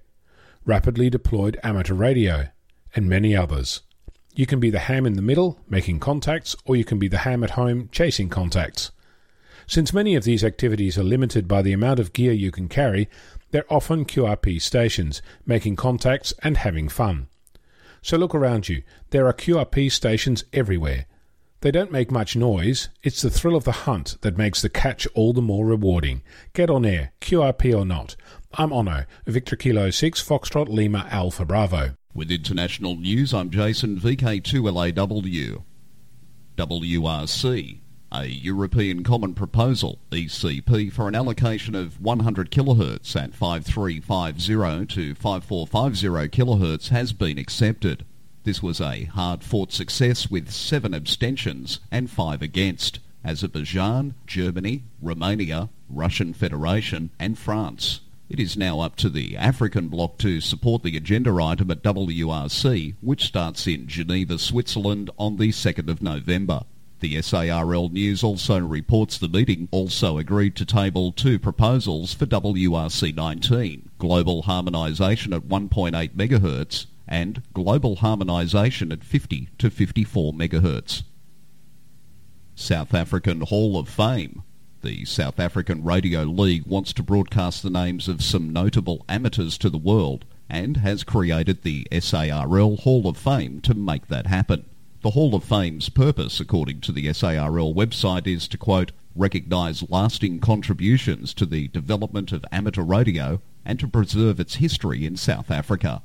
Rapidly 0.65 1.09
Deployed 1.09 1.57
Amateur 1.63 1.93
Radio, 1.93 2.49
and 2.93 3.07
many 3.07 3.33
others. 3.33 3.81
You 4.35 4.45
can 4.45 4.59
be 4.59 4.69
the 4.69 4.79
ham 4.79 5.05
in 5.05 5.13
the 5.13 5.21
middle, 5.21 5.57
making 5.69 6.01
contacts, 6.01 6.53
or 6.65 6.75
you 6.75 6.83
can 6.83 6.99
be 6.99 7.07
the 7.07 7.19
ham 7.19 7.45
at 7.45 7.51
home, 7.51 7.87
chasing 7.93 8.27
contacts. 8.27 8.91
Since 9.69 9.93
many 9.93 10.15
of 10.15 10.23
these 10.23 10.45
activities 10.45 10.97
are 10.97 11.03
limited 11.03 11.45
by 11.45 11.61
the 11.61 11.73
amount 11.73 11.99
of 11.99 12.13
gear 12.13 12.31
you 12.31 12.51
can 12.51 12.69
carry, 12.69 13.09
they're 13.51 13.71
often 13.71 14.05
QRP 14.05 14.61
stations, 14.61 15.21
making 15.45 15.75
contacts 15.75 16.33
and 16.41 16.55
having 16.55 16.87
fun. 16.87 17.27
So 18.01 18.15
look 18.15 18.33
around 18.33 18.69
you. 18.69 18.83
There 19.09 19.27
are 19.27 19.33
QRP 19.33 19.91
stations 19.91 20.45
everywhere. 20.53 21.05
They 21.59 21.71
don't 21.71 21.91
make 21.91 22.11
much 22.11 22.35
noise. 22.35 22.87
It's 23.03 23.21
the 23.21 23.29
thrill 23.29 23.57
of 23.57 23.65
the 23.65 23.83
hunt 23.83 24.17
that 24.21 24.37
makes 24.37 24.61
the 24.61 24.69
catch 24.69 25.05
all 25.07 25.33
the 25.33 25.41
more 25.41 25.65
rewarding. 25.65 26.21
Get 26.53 26.69
on 26.69 26.85
air, 26.85 27.11
QRP 27.19 27.77
or 27.77 27.85
not. 27.85 28.15
I'm 28.53 28.69
Onno, 28.69 29.05
Victor 29.25 29.57
Kilo 29.57 29.89
6, 29.89 30.23
Foxtrot 30.25 30.69
Lima 30.69 31.07
Alpha 31.09 31.43
Bravo. 31.43 31.95
With 32.13 32.31
international 32.31 32.95
news, 32.95 33.33
I'm 33.33 33.49
Jason, 33.49 33.99
VK2LAW. 33.99 35.63
WRC 36.55 37.79
a 38.11 38.25
European 38.25 39.03
Common 39.03 39.33
Proposal 39.33 39.99
ECP 40.11 40.91
for 40.91 41.07
an 41.07 41.15
allocation 41.15 41.75
of 41.75 42.01
100 42.01 42.49
kHz 42.51 43.15
at 43.15 43.33
5350 43.33 44.85
to 44.95 45.15
5450 45.15 46.29
kHz 46.29 46.89
has 46.89 47.13
been 47.13 47.37
accepted. 47.37 48.05
This 48.43 48.63
was 48.63 48.79
a 48.79 49.05
hard-fought 49.05 49.73
success 49.73 50.31
with 50.31 50.51
seven 50.51 50.93
abstentions 50.93 51.79
and 51.91 52.09
five 52.09 52.41
against. 52.41 52.99
Azerbaijan, 53.25 54.13
Germany, 54.25 54.83
Romania, 55.01 55.69
Russian 55.89 56.33
Federation 56.33 57.09
and 57.19 57.37
France. 57.37 57.99
It 58.29 58.39
is 58.39 58.55
now 58.55 58.79
up 58.79 58.95
to 58.97 59.09
the 59.09 59.35
African 59.35 59.89
bloc 59.89 60.17
to 60.19 60.39
support 60.39 60.83
the 60.83 60.95
agenda 60.95 61.31
item 61.43 61.71
at 61.71 61.83
WRC, 61.83 62.95
which 63.01 63.25
starts 63.25 63.67
in 63.67 63.87
Geneva, 63.87 64.37
Switzerland 64.37 65.09
on 65.17 65.37
the 65.37 65.49
2nd 65.49 65.89
of 65.89 66.01
November. 66.01 66.63
The 66.99 67.21
SARL 67.21 67.89
News 67.89 68.23
also 68.23 68.59
reports 68.59 69.19
the 69.19 69.27
meeting 69.27 69.67
also 69.69 70.17
agreed 70.17 70.55
to 70.55 70.65
table 70.65 71.11
two 71.11 71.37
proposals 71.37 72.15
for 72.15 72.25
WRC 72.25 73.15
19 73.15 73.89
global 73.99 74.43
harmonisation 74.43 75.35
at 75.35 75.43
1.8 75.43 76.15
MHz 76.15 76.87
and 77.07 77.43
global 77.53 77.97
harmonisation 77.97 78.91
at 78.91 79.03
50 79.03 79.49
to 79.59 79.69
54 79.69 80.33
MHz. 80.33 81.03
South 82.55 82.95
African 82.95 83.41
Hall 83.41 83.77
of 83.77 83.87
Fame. 83.87 84.41
The 84.81 85.05
South 85.05 85.39
African 85.39 85.83
Radio 85.83 86.23
League 86.23 86.65
wants 86.65 86.93
to 86.93 87.03
broadcast 87.03 87.61
the 87.61 87.69
names 87.69 88.07
of 88.07 88.23
some 88.23 88.51
notable 88.51 89.05
amateurs 89.07 89.59
to 89.59 89.69
the 89.69 89.77
world 89.77 90.25
and 90.49 90.77
has 90.77 91.03
created 91.03 91.61
the 91.61 91.87
SARL 91.91 92.77
Hall 92.77 93.07
of 93.07 93.17
Fame 93.17 93.61
to 93.61 93.75
make 93.75 94.07
that 94.07 94.25
happen. 94.25 94.65
The 95.01 95.11
Hall 95.11 95.35
of 95.35 95.43
Fame's 95.43 95.89
purpose, 95.89 96.39
according 96.39 96.81
to 96.81 96.91
the 96.91 97.13
SARL 97.13 97.73
website, 97.75 98.25
is 98.25 98.47
to, 98.47 98.57
quote, 98.57 98.91
recognise 99.15 99.87
lasting 99.89 100.39
contributions 100.39 101.35
to 101.35 101.45
the 101.45 101.67
development 101.67 102.31
of 102.31 102.43
amateur 102.51 102.81
radio 102.81 103.39
and 103.63 103.79
to 103.79 103.87
preserve 103.87 104.39
its 104.39 104.55
history 104.55 105.05
in 105.05 105.15
South 105.15 105.51
Africa. 105.51 106.01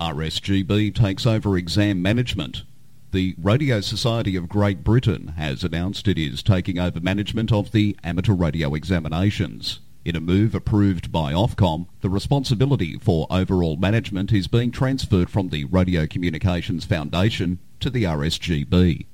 RSGB 0.00 0.94
takes 0.94 1.26
over 1.26 1.56
exam 1.56 2.02
management. 2.02 2.62
The 3.10 3.34
Radio 3.36 3.80
Society 3.80 4.36
of 4.36 4.48
Great 4.48 4.84
Britain 4.84 5.34
has 5.36 5.64
announced 5.64 6.06
it 6.06 6.18
is 6.18 6.40
taking 6.40 6.78
over 6.78 7.00
management 7.00 7.50
of 7.50 7.72
the 7.72 7.96
amateur 8.04 8.34
radio 8.34 8.74
examinations. 8.74 9.80
In 10.04 10.14
a 10.14 10.20
move 10.20 10.54
approved 10.54 11.10
by 11.10 11.32
Ofcom, 11.32 11.86
the 12.00 12.10
responsibility 12.10 12.96
for 12.96 13.26
overall 13.28 13.76
management 13.76 14.32
is 14.32 14.46
being 14.46 14.70
transferred 14.70 15.30
from 15.30 15.48
the 15.48 15.64
Radio 15.64 16.06
Communications 16.06 16.84
Foundation 16.84 17.58
to 17.84 17.90
the 17.90 18.04
RSGB. 18.04 19.04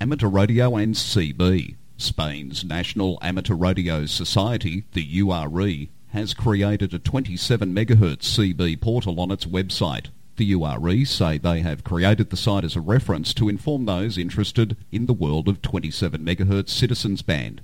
Amateur 0.00 0.28
Radio 0.28 0.76
and 0.76 0.94
CB. 0.94 1.74
Spain's 1.96 2.62
National 2.62 3.18
Amateur 3.20 3.54
Radio 3.54 4.06
Society, 4.06 4.84
the 4.92 5.02
URE, 5.02 5.88
has 6.10 6.34
created 6.34 6.94
a 6.94 7.00
27 7.00 7.74
MHz 7.74 8.18
CB 8.20 8.80
portal 8.80 9.18
on 9.18 9.32
its 9.32 9.44
website. 9.44 10.10
The 10.36 10.44
URE 10.44 11.04
say 11.04 11.36
they 11.36 11.62
have 11.62 11.82
created 11.82 12.30
the 12.30 12.36
site 12.36 12.62
as 12.62 12.76
a 12.76 12.80
reference 12.80 13.34
to 13.34 13.48
inform 13.48 13.86
those 13.86 14.18
interested 14.18 14.76
in 14.92 15.06
the 15.06 15.12
world 15.12 15.48
of 15.48 15.60
27 15.60 16.24
MHz 16.24 16.68
citizens 16.68 17.22
band. 17.22 17.60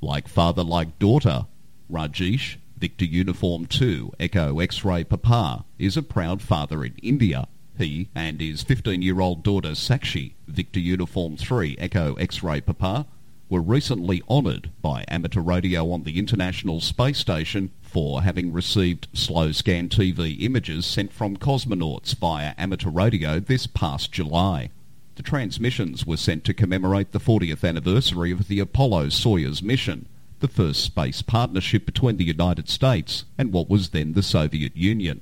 Like 0.00 0.28
father, 0.28 0.62
like 0.64 0.98
daughter, 0.98 1.44
Rajesh, 1.92 2.56
Victor 2.78 3.04
Uniform 3.04 3.66
2, 3.66 4.14
Echo 4.18 4.60
X-Ray 4.60 5.04
Papa, 5.04 5.66
is 5.78 5.98
a 5.98 6.02
proud 6.02 6.40
father 6.40 6.82
in 6.82 6.94
India. 7.02 7.48
He 7.78 8.08
and 8.12 8.40
his 8.40 8.64
15-year-old 8.64 9.44
daughter 9.44 9.70
Sakshi, 9.70 10.32
Victor 10.48 10.80
Uniform 10.80 11.36
3, 11.36 11.76
Echo 11.78 12.14
X-Ray 12.14 12.60
Papa, 12.60 13.06
were 13.48 13.60
recently 13.62 14.20
honoured 14.28 14.70
by 14.82 15.04
amateur 15.06 15.40
radio 15.40 15.90
on 15.92 16.02
the 16.02 16.18
International 16.18 16.80
Space 16.80 17.18
Station 17.18 17.70
for 17.80 18.22
having 18.22 18.52
received 18.52 19.06
slow 19.12 19.52
scan 19.52 19.88
TV 19.88 20.42
images 20.42 20.86
sent 20.86 21.12
from 21.12 21.36
cosmonauts 21.36 22.14
via 22.14 22.52
amateur 22.58 22.90
radio 22.90 23.38
this 23.38 23.68
past 23.68 24.10
July. 24.10 24.70
The 25.14 25.22
transmissions 25.22 26.04
were 26.04 26.16
sent 26.16 26.44
to 26.44 26.54
commemorate 26.54 27.12
the 27.12 27.20
40th 27.20 27.66
anniversary 27.66 28.32
of 28.32 28.48
the 28.48 28.58
Apollo-Soyuz 28.60 29.62
mission, 29.62 30.06
the 30.40 30.48
first 30.48 30.82
space 30.82 31.22
partnership 31.22 31.86
between 31.86 32.16
the 32.16 32.24
United 32.24 32.68
States 32.68 33.24
and 33.38 33.52
what 33.52 33.70
was 33.70 33.90
then 33.90 34.12
the 34.12 34.22
Soviet 34.22 34.76
Union. 34.76 35.20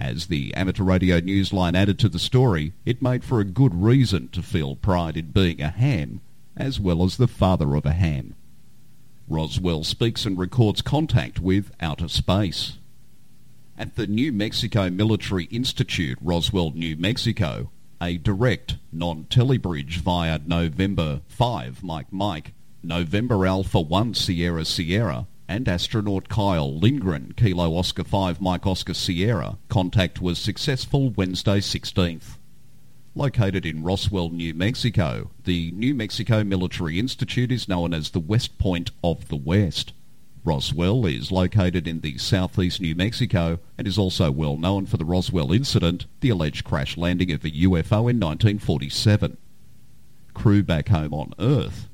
As 0.00 0.26
the 0.26 0.54
amateur 0.54 0.84
radio 0.84 1.20
newsline 1.20 1.74
added 1.74 1.98
to 1.98 2.08
the 2.08 2.20
story, 2.20 2.72
it 2.86 3.02
made 3.02 3.24
for 3.24 3.40
a 3.40 3.44
good 3.44 3.82
reason 3.82 4.28
to 4.28 4.42
feel 4.42 4.76
pride 4.76 5.16
in 5.16 5.32
being 5.32 5.60
a 5.60 5.70
ham, 5.70 6.20
as 6.56 6.78
well 6.78 7.02
as 7.02 7.16
the 7.16 7.26
father 7.26 7.74
of 7.74 7.84
a 7.84 7.92
ham. 7.92 8.36
Roswell 9.26 9.82
speaks 9.82 10.24
and 10.24 10.38
records 10.38 10.82
contact 10.82 11.40
with 11.40 11.72
outer 11.80 12.06
space. 12.06 12.78
At 13.76 13.96
the 13.96 14.06
New 14.06 14.32
Mexico 14.32 14.88
Military 14.88 15.46
Institute, 15.46 16.18
Roswell, 16.22 16.70
New 16.70 16.96
Mexico, 16.96 17.70
a 18.00 18.18
direct 18.18 18.76
non-telebridge 18.92 19.96
via 19.96 20.38
November 20.46 21.22
5 21.26 21.82
Mike 21.82 22.12
Mike, 22.12 22.52
November 22.84 23.44
Alpha 23.44 23.80
1 23.80 24.14
Sierra 24.14 24.64
Sierra, 24.64 25.26
and 25.48 25.68
astronaut 25.68 26.28
Kjell 26.28 26.80
Lindgren, 26.80 27.32
Kilo 27.36 27.74
Oscar 27.74 28.04
5 28.04 28.40
Mike 28.40 28.66
Oscar 28.66 28.92
Sierra. 28.94 29.56
Contact 29.68 30.20
was 30.20 30.38
successful 30.38 31.10
Wednesday 31.10 31.58
16th. 31.58 32.36
Located 33.14 33.64
in 33.64 33.82
Roswell, 33.82 34.28
New 34.28 34.52
Mexico, 34.52 35.30
the 35.44 35.72
New 35.72 35.94
Mexico 35.94 36.44
Military 36.44 36.98
Institute 36.98 37.50
is 37.50 37.66
known 37.66 37.94
as 37.94 38.10
the 38.10 38.20
West 38.20 38.58
Point 38.58 38.90
of 39.02 39.28
the 39.28 39.36
West. 39.36 39.92
Roswell 40.44 41.04
is 41.06 41.32
located 41.32 41.88
in 41.88 42.00
the 42.00 42.16
southeast 42.18 42.80
New 42.80 42.94
Mexico 42.94 43.58
and 43.76 43.88
is 43.88 43.98
also 43.98 44.30
well 44.30 44.56
known 44.56 44.86
for 44.86 44.96
the 44.96 45.04
Roswell 45.04 45.52
incident, 45.52 46.06
the 46.20 46.30
alleged 46.30 46.64
crash 46.64 46.96
landing 46.96 47.32
of 47.32 47.44
a 47.44 47.50
UFO 47.50 48.08
in 48.08 48.20
1947. 48.20 49.36
Crew 50.34 50.62
back 50.62 50.88
home 50.88 51.12
on 51.12 51.32
Earth. 51.38 51.88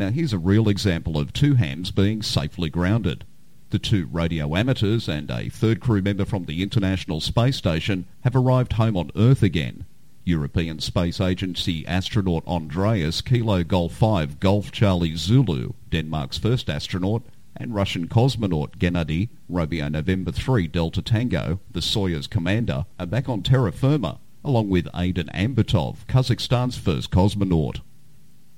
Now 0.00 0.08
here's 0.08 0.32
a 0.32 0.38
real 0.38 0.70
example 0.70 1.18
of 1.18 1.34
two 1.34 1.56
hams 1.56 1.90
being 1.90 2.22
safely 2.22 2.70
grounded. 2.70 3.26
The 3.68 3.78
two 3.78 4.08
radio 4.10 4.56
amateurs 4.56 5.10
and 5.10 5.30
a 5.30 5.50
third 5.50 5.80
crew 5.80 6.00
member 6.00 6.24
from 6.24 6.46
the 6.46 6.62
International 6.62 7.20
Space 7.20 7.58
Station 7.58 8.06
have 8.22 8.34
arrived 8.34 8.72
home 8.72 8.96
on 8.96 9.10
Earth 9.14 9.42
again. 9.42 9.84
European 10.24 10.78
Space 10.78 11.20
Agency 11.20 11.86
astronaut 11.86 12.46
Andreas 12.46 13.20
Kilo 13.20 13.62
Golf 13.62 13.92
5 13.92 14.40
Golf 14.40 14.72
Charlie 14.72 15.16
Zulu, 15.16 15.74
Denmark's 15.90 16.38
first 16.38 16.70
astronaut, 16.70 17.22
and 17.54 17.74
Russian 17.74 18.08
cosmonaut 18.08 18.78
Gennady 18.78 19.28
Romeo 19.50 19.90
November 19.90 20.32
3 20.32 20.66
Delta 20.66 21.02
Tango, 21.02 21.60
the 21.70 21.80
Soyuz 21.80 22.26
commander, 22.26 22.86
are 22.98 23.04
back 23.04 23.28
on 23.28 23.42
terra 23.42 23.70
firma, 23.70 24.18
along 24.42 24.70
with 24.70 24.86
Aidyn 24.94 25.28
Aimbetov, 25.34 26.06
Kazakhstan's 26.06 26.78
first 26.78 27.10
cosmonaut. 27.10 27.82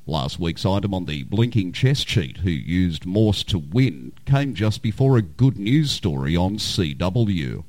Last 0.07 0.39
week's 0.39 0.67
item 0.67 0.93
on 0.95 1.07
the 1.07 1.23
blinking 1.23 1.73
chess 1.73 1.99
sheet, 1.99 2.39
who 2.39 2.51
used 2.51 3.07
Morse 3.07 3.45
to 3.45 3.59
win, 3.59 4.13
came 4.27 4.55
just 4.55 4.83
before 4.83 5.17
a 5.17 5.23
good 5.23 5.59
news 5.59 5.91
story 5.91 6.37
on 6.37 6.57
CW. 6.57 7.65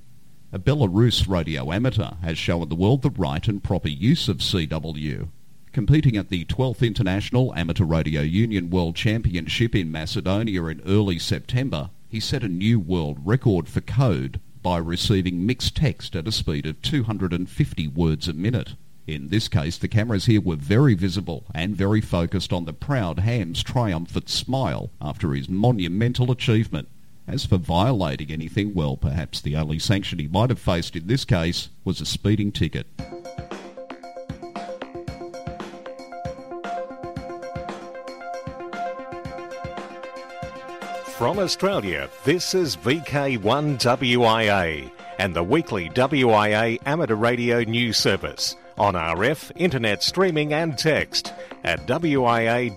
A 0.51 0.59
Belarus 0.59 1.27
radio 1.27 1.71
amateur 1.71 2.15
has 2.21 2.37
shown 2.37 2.69
the 2.69 2.75
world 2.75 3.01
the 3.01 3.09
right 3.09 3.47
and 3.47 3.63
proper 3.63 3.89
use 3.89 4.27
of 4.27 4.37
CW 4.37 5.29
competing 5.73 6.15
at 6.15 6.29
the 6.29 6.45
12th 6.45 6.85
International 6.85 7.53
Amateur 7.55 7.83
Radio 7.83 8.21
Union 8.21 8.69
World 8.69 8.95
Championship 8.95 9.75
in 9.75 9.91
Macedonia 9.91 10.65
in 10.65 10.81
early 10.85 11.17
September, 11.17 11.89
he 12.07 12.19
set 12.19 12.43
a 12.43 12.47
new 12.47 12.79
world 12.79 13.17
record 13.25 13.67
for 13.67 13.81
code 13.81 14.39
by 14.61 14.77
receiving 14.77 15.45
mixed 15.45 15.75
text 15.75 16.15
at 16.15 16.27
a 16.27 16.31
speed 16.31 16.67
of 16.67 16.79
250 16.83 17.87
words 17.87 18.27
a 18.27 18.33
minute. 18.33 18.75
In 19.05 19.27
this 19.27 19.49
case, 19.49 19.77
the 19.77 19.89
cameras 19.89 20.27
here 20.27 20.39
were 20.39 20.55
very 20.55 20.93
visible 20.93 21.43
and 21.53 21.75
very 21.75 21.99
focused 21.99 22.53
on 22.53 22.63
the 22.63 22.71
proud 22.71 23.19
ham's 23.19 23.61
triumphant 23.61 24.29
smile 24.29 24.91
after 25.01 25.33
his 25.33 25.49
monumental 25.49 26.31
achievement. 26.31 26.87
As 27.27 27.45
for 27.45 27.57
violating 27.57 28.31
anything, 28.31 28.73
well, 28.73 28.95
perhaps 28.95 29.41
the 29.41 29.57
only 29.57 29.77
sanction 29.77 30.19
he 30.19 30.29
might 30.29 30.49
have 30.49 30.59
faced 30.59 30.95
in 30.95 31.07
this 31.07 31.25
case 31.25 31.67
was 31.83 31.99
a 31.99 32.05
speeding 32.05 32.53
ticket. 32.53 32.87
From 41.17 41.39
Australia, 41.39 42.09
this 42.23 42.53
is 42.53 42.77
VK1WIA 42.77 44.89
and 45.19 45.35
the 45.35 45.43
weekly 45.43 45.89
WIA 45.89 46.79
amateur 46.85 47.15
radio 47.15 47.63
news 47.63 47.97
service 47.97 48.55
on 48.77 48.93
RF, 48.93 49.51
internet 49.55 50.03
streaming 50.03 50.53
and 50.53 50.77
text 50.77 51.33
at 51.63 51.87
wia.org.au. 51.87 52.73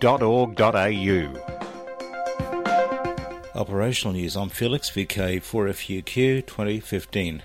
Operational 3.54 4.12
news. 4.12 4.37
I'm 4.37 4.50
Felix 4.50 4.90
VK4FUQ 4.90 6.46
2015. 6.46 7.42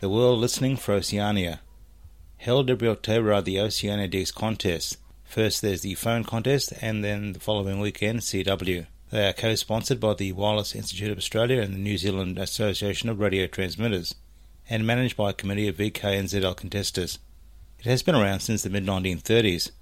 The 0.00 0.08
World 0.08 0.38
Listening 0.38 0.76
for 0.76 0.94
Oceania. 0.94 1.60
Held 2.38 2.70
every 2.70 2.88
October 2.88 3.32
are 3.32 3.42
the 3.42 3.60
Oceania 3.60 4.08
Days 4.08 4.30
contests. 4.32 4.96
First 5.24 5.60
there's 5.60 5.82
the 5.82 5.94
phone 5.94 6.24
contest 6.24 6.72
and 6.80 7.04
then 7.04 7.32
the 7.32 7.40
following 7.40 7.80
weekend 7.80 8.20
CW. 8.20 8.86
They 9.10 9.28
are 9.28 9.32
co-sponsored 9.32 10.00
by 10.00 10.14
the 10.14 10.32
Wireless 10.32 10.74
Institute 10.74 11.10
of 11.10 11.18
Australia 11.18 11.60
and 11.60 11.74
the 11.74 11.78
New 11.78 11.98
Zealand 11.98 12.38
Association 12.38 13.08
of 13.08 13.20
Radio 13.20 13.46
Transmitters, 13.46 14.14
and 14.68 14.86
managed 14.86 15.16
by 15.16 15.30
a 15.30 15.34
committee 15.34 15.68
of 15.68 15.76
VK 15.76 16.18
and 16.18 16.28
ZL 16.28 16.56
contestants. 16.56 17.18
It 17.86 17.90
has 17.90 18.02
been 18.02 18.16
around 18.16 18.40
since 18.40 18.64
the 18.64 18.68
mid-1930s. 18.68 19.68
It 19.68 19.72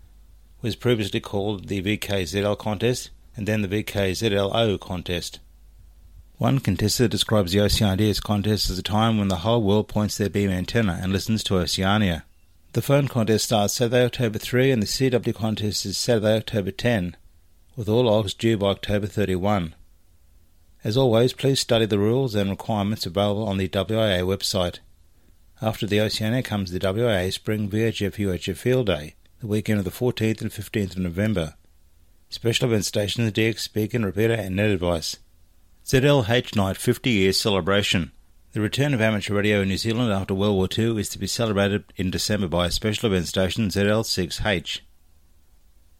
was 0.60 0.76
previously 0.76 1.20
called 1.20 1.68
the 1.68 1.80
VK-ZL 1.80 2.58
contest 2.58 3.08
and 3.34 3.48
then 3.48 3.62
the 3.62 3.82
VK-ZLO 3.82 4.78
contest. 4.78 5.40
One 6.36 6.58
contestant 6.58 7.12
describes 7.12 7.52
the 7.52 7.60
Oceania's 7.60 8.20
contest 8.20 8.68
as 8.68 8.78
a 8.78 8.82
time 8.82 9.16
when 9.16 9.28
the 9.28 9.36
whole 9.36 9.62
world 9.62 9.88
points 9.88 10.18
their 10.18 10.28
beam 10.28 10.50
antenna 10.50 10.98
and 11.00 11.14
listens 11.14 11.42
to 11.44 11.56
Oceania. 11.56 12.26
The 12.74 12.82
phone 12.82 13.08
contest 13.08 13.46
starts 13.46 13.72
Saturday, 13.72 14.04
October 14.04 14.38
3 14.38 14.70
and 14.70 14.82
the 14.82 14.86
CW 14.86 15.34
contest 15.34 15.86
is 15.86 15.96
Saturday, 15.96 16.36
October 16.36 16.72
10 16.72 17.16
with 17.74 17.88
all 17.88 18.04
logs 18.04 18.34
due 18.34 18.58
by 18.58 18.66
October 18.66 19.06
31. 19.06 19.74
As 20.84 20.98
always, 20.98 21.32
please 21.32 21.60
study 21.60 21.86
the 21.86 21.98
rules 21.98 22.34
and 22.34 22.50
requirements 22.50 23.06
available 23.06 23.48
on 23.48 23.56
the 23.56 23.66
WIA 23.66 24.26
website. 24.26 24.80
After 25.62 25.86
the 25.86 26.00
Oceania 26.00 26.42
comes 26.42 26.72
the 26.72 26.80
WIA 26.80 27.32
Spring 27.32 27.70
VHF 27.70 28.16
UHF 28.16 28.56
Field 28.56 28.86
Day, 28.86 29.14
the 29.40 29.46
weekend 29.46 29.78
of 29.78 29.84
the 29.84 29.90
14th 29.92 30.40
and 30.40 30.50
15th 30.50 30.92
of 30.92 30.98
November. 30.98 31.54
Special 32.28 32.66
event 32.66 32.84
stations, 32.84 33.30
DX, 33.30 33.72
Beacon, 33.72 34.04
Repeater, 34.04 34.34
and 34.34 34.56
Net 34.56 34.70
Advice. 34.70 35.18
ZLH 35.86 36.56
Night 36.56 36.76
50 36.76 37.08
Years 37.08 37.38
Celebration. 37.38 38.10
The 38.52 38.60
return 38.60 38.94
of 38.94 39.00
amateur 39.00 39.34
radio 39.34 39.60
in 39.60 39.68
New 39.68 39.76
Zealand 39.76 40.12
after 40.12 40.34
World 40.34 40.56
War 40.56 40.68
II 40.76 40.98
is 40.98 41.08
to 41.10 41.20
be 41.20 41.28
celebrated 41.28 41.84
in 41.96 42.10
December 42.10 42.48
by 42.48 42.66
a 42.66 42.70
special 42.72 43.12
event 43.12 43.28
station 43.28 43.68
ZL6H. 43.68 44.80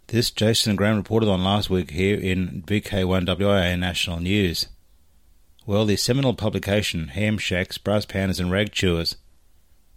This 0.09 0.33
Jason 0.33 0.75
Graham 0.75 0.97
reported 0.97 1.29
on 1.29 1.45
last 1.45 1.71
week 1.71 1.93
here 1.93 2.19
in 2.19 2.65
VK1WIA 2.67 3.79
National 3.79 4.19
News. 4.19 4.67
Well, 5.65 5.85
the 5.85 5.97
seminal 5.97 6.35
publication, 6.35 7.09
Ham 7.09 7.39
Shacks, 7.39 7.79
Brass 7.79 8.05
Pounders 8.05 8.41
and 8.41 8.51
Rag 8.51 8.73
Chewers, 8.73 9.17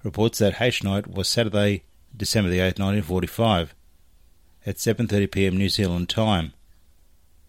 reports 0.04 0.40
that 0.40 0.62
H 0.62 0.84
night 0.84 1.08
was 1.08 1.28
Saturday, 1.28 1.84
December 2.16 2.50
the 2.50 2.60
8th, 2.60 2.80
1945, 2.80 3.76
at 4.66 4.76
7.30pm 4.76 5.54
New 5.54 5.70
Zealand 5.70 6.10
time. 6.10 6.54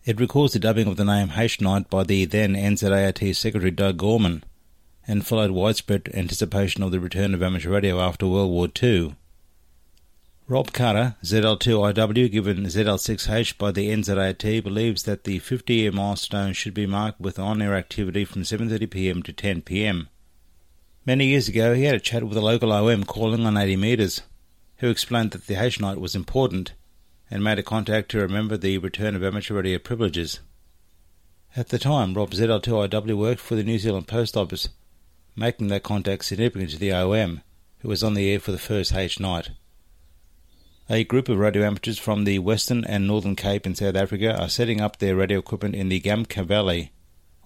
It 0.04 0.20
records 0.20 0.52
the 0.52 0.58
dubbing 0.58 0.86
of 0.86 0.96
the 0.96 1.04
name 1.04 1.32
H 1.36 1.60
night 1.60 1.90
by 1.90 2.04
the 2.04 2.24
then 2.24 2.54
NZART 2.54 3.34
Secretary 3.36 3.70
Doug 3.70 3.98
Gorman, 3.98 4.44
and 5.06 5.26
followed 5.26 5.50
widespread 5.50 6.10
anticipation 6.14 6.82
of 6.82 6.92
the 6.92 7.00
return 7.00 7.34
of 7.34 7.42
amateur 7.42 7.70
radio 7.70 8.00
after 8.00 8.26
World 8.26 8.50
War 8.50 8.68
II. 8.82 9.16
Rob 10.46 10.72
Carter, 10.72 11.16
ZL2IW, 11.22 12.30
given 12.30 12.64
ZL6H 12.64 13.58
by 13.58 13.70
the 13.70 13.90
NZAT, 13.90 14.64
believes 14.64 15.02
that 15.02 15.24
the 15.24 15.40
50-year 15.40 15.92
milestone 15.92 16.54
should 16.54 16.72
be 16.72 16.86
marked 16.86 17.20
with 17.20 17.38
on-air 17.38 17.74
activity 17.74 18.24
from 18.24 18.42
7.30pm 18.42 19.22
to 19.24 19.32
10pm. 19.34 20.06
Many 21.08 21.28
years 21.28 21.48
ago, 21.48 21.72
he 21.72 21.84
had 21.84 21.94
a 21.94 22.00
chat 22.00 22.22
with 22.22 22.36
a 22.36 22.42
local 22.42 22.70
OM 22.70 23.02
calling 23.04 23.46
on 23.46 23.56
80 23.56 23.76
metres, 23.76 24.20
who 24.76 24.90
explained 24.90 25.30
that 25.30 25.46
the 25.46 25.54
H 25.54 25.80
night 25.80 25.98
was 25.98 26.14
important 26.14 26.74
and 27.30 27.42
made 27.42 27.58
a 27.58 27.62
contact 27.62 28.10
to 28.10 28.18
remember 28.18 28.58
the 28.58 28.76
return 28.76 29.16
of 29.16 29.24
amateur 29.24 29.54
radio 29.54 29.78
privileges. 29.78 30.40
At 31.56 31.70
the 31.70 31.78
time, 31.78 32.12
Rob 32.12 32.32
ZL2IW 32.32 33.16
worked 33.16 33.40
for 33.40 33.54
the 33.54 33.64
New 33.64 33.78
Zealand 33.78 34.06
Post 34.06 34.36
Office, 34.36 34.68
making 35.34 35.68
that 35.68 35.82
contact 35.82 36.26
significant 36.26 36.72
to 36.72 36.78
the 36.78 36.92
OM, 36.92 37.40
who 37.78 37.88
was 37.88 38.04
on 38.04 38.12
the 38.12 38.30
air 38.30 38.38
for 38.38 38.52
the 38.52 38.58
first 38.58 38.94
H 38.94 39.18
night. 39.18 39.48
A 40.90 41.04
group 41.04 41.30
of 41.30 41.38
radio 41.38 41.64
amateurs 41.64 41.98
from 41.98 42.24
the 42.24 42.38
Western 42.38 42.84
and 42.84 43.06
Northern 43.06 43.34
Cape 43.34 43.66
in 43.66 43.74
South 43.74 43.96
Africa 43.96 44.38
are 44.38 44.50
setting 44.50 44.82
up 44.82 44.98
their 44.98 45.16
radio 45.16 45.38
equipment 45.38 45.74
in 45.74 45.88
the 45.88 46.02
Gamka 46.02 46.44
Valley, 46.44 46.92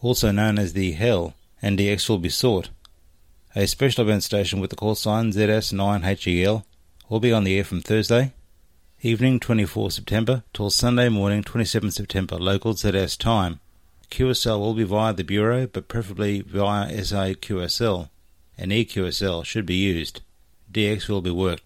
also 0.01 0.33
known 0.33 0.59
as 0.59 0.73
the 0.73 0.91
Hell, 0.91 1.35
and 1.63 1.79
DX 1.79 2.09
will 2.09 2.19
be 2.19 2.29
sought. 2.29 2.69
A 3.55 3.67
special 3.67 4.05
event 4.05 4.23
station 4.23 4.61
with 4.61 4.71
the 4.71 4.77
call 4.77 4.95
sign 4.95 5.31
ZS9HEL 5.31 6.65
will 7.11 7.21
be 7.21 7.35
on 7.35 7.45
the 7.45 7.59
air 7.59 7.65
from 7.65 7.83
Thursday, 7.83 8.33
evening 9.03 9.39
24 9.41 9.91
September 9.91 10.43
till 10.55 10.71
Sunday 10.71 11.11
morning 11.11 11.43
27 11.43 11.91
September 11.91 12.37
local 12.37 12.73
ZS 12.73 13.19
time. 13.19 13.61
QSL 14.11 14.59
will 14.59 14.73
be 14.73 14.85
via 14.85 15.13
the 15.13 15.23
Bureau, 15.23 15.67
but 15.67 15.87
preferably 15.87 16.41
via 16.41 17.05
SA 17.05 17.35
QSL. 17.43 18.09
An 18.57 18.71
EQSL 18.71 19.45
should 19.45 19.67
be 19.67 19.75
used. 19.75 20.23
DX 20.73 21.11
will 21.11 21.21
be 21.21 21.31
worked. 21.31 21.65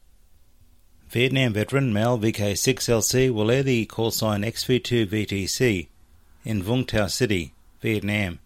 Vietnam 1.08 1.52
veteran 1.52 1.92
Mel 1.92 2.18
VK6LC 2.18 3.30
will 3.32 3.48
air 3.48 3.62
the 3.62 3.86
call 3.86 4.10
sign 4.10 4.42
XV2VTC 4.42 5.86
in 6.44 6.62
Vung 6.64 6.84
Tau 6.84 7.06
City, 7.06 7.54
Vietnam, 7.80 8.40